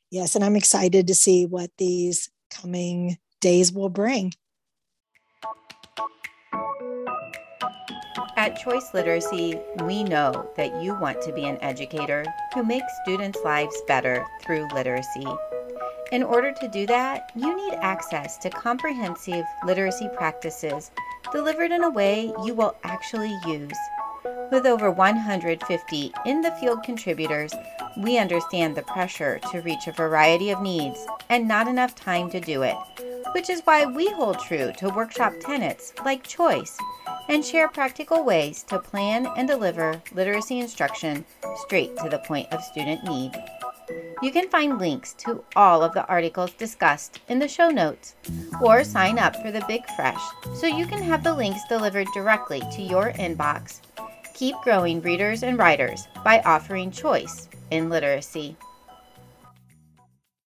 Yes, 0.09 0.35
and 0.35 0.43
I'm 0.43 0.55
excited 0.55 1.07
to 1.07 1.15
see 1.15 1.45
what 1.45 1.71
these 1.77 2.29
coming 2.49 3.17
days 3.41 3.73
will 3.73 3.89
bring. 3.89 4.33
At 8.47 8.57
Choice 8.57 8.93
Literacy, 8.93 9.59
we 9.83 10.05
know 10.05 10.49
that 10.55 10.81
you 10.81 10.97
want 10.97 11.21
to 11.23 11.33
be 11.33 11.43
an 11.43 11.57
educator 11.61 12.23
who 12.53 12.63
makes 12.63 12.87
students' 13.03 13.43
lives 13.43 13.75
better 13.89 14.25
through 14.41 14.69
literacy. 14.73 15.27
In 16.13 16.23
order 16.23 16.53
to 16.53 16.69
do 16.69 16.87
that, 16.87 17.29
you 17.35 17.53
need 17.57 17.73
access 17.81 18.37
to 18.37 18.49
comprehensive 18.49 19.43
literacy 19.65 20.07
practices 20.15 20.91
delivered 21.33 21.73
in 21.73 21.83
a 21.83 21.89
way 21.89 22.31
you 22.45 22.53
will 22.53 22.77
actually 22.85 23.37
use. 23.45 23.77
With 24.49 24.65
over 24.65 24.91
150 24.91 26.13
in 26.25 26.39
the 26.39 26.51
field 26.51 26.83
contributors, 26.83 27.53
we 27.97 28.17
understand 28.17 28.77
the 28.77 28.83
pressure 28.83 29.41
to 29.51 29.59
reach 29.59 29.87
a 29.87 29.91
variety 29.91 30.51
of 30.51 30.61
needs 30.61 31.05
and 31.27 31.49
not 31.49 31.67
enough 31.67 31.95
time 31.95 32.29
to 32.29 32.39
do 32.39 32.61
it, 32.63 32.77
which 33.33 33.49
is 33.49 33.59
why 33.65 33.85
we 33.85 34.09
hold 34.11 34.39
true 34.39 34.71
to 34.77 34.87
workshop 34.87 35.33
tenets 35.41 35.91
like 36.05 36.23
choice 36.23 36.77
and 37.29 37.43
share 37.43 37.67
practical 37.67 38.23
ways 38.23 38.63
to 38.63 38.79
plan 38.79 39.27
and 39.37 39.47
deliver 39.47 40.01
literacy 40.13 40.59
instruction 40.59 41.25
straight 41.55 41.95
to 41.97 42.09
the 42.09 42.19
point 42.19 42.51
of 42.51 42.63
student 42.63 43.03
need. 43.03 43.31
You 44.21 44.31
can 44.31 44.49
find 44.49 44.79
links 44.79 45.13
to 45.19 45.43
all 45.55 45.83
of 45.83 45.93
the 45.93 46.05
articles 46.07 46.51
discussed 46.51 47.19
in 47.29 47.39
the 47.39 47.47
show 47.47 47.69
notes 47.69 48.15
or 48.61 48.83
sign 48.83 49.19
up 49.19 49.35
for 49.41 49.51
the 49.51 49.63
Big 49.67 49.85
Fresh 49.95 50.21
so 50.55 50.65
you 50.67 50.85
can 50.85 51.01
have 51.01 51.23
the 51.23 51.33
links 51.33 51.61
delivered 51.69 52.07
directly 52.13 52.61
to 52.73 52.81
your 52.81 53.11
inbox. 53.13 53.81
Keep 54.33 54.55
growing 54.63 55.01
readers 55.01 55.43
and 55.43 55.57
writers 55.57 56.07
by 56.23 56.41
offering 56.41 56.91
choice 56.91 57.47
in 57.71 57.89
literacy. 57.89 58.55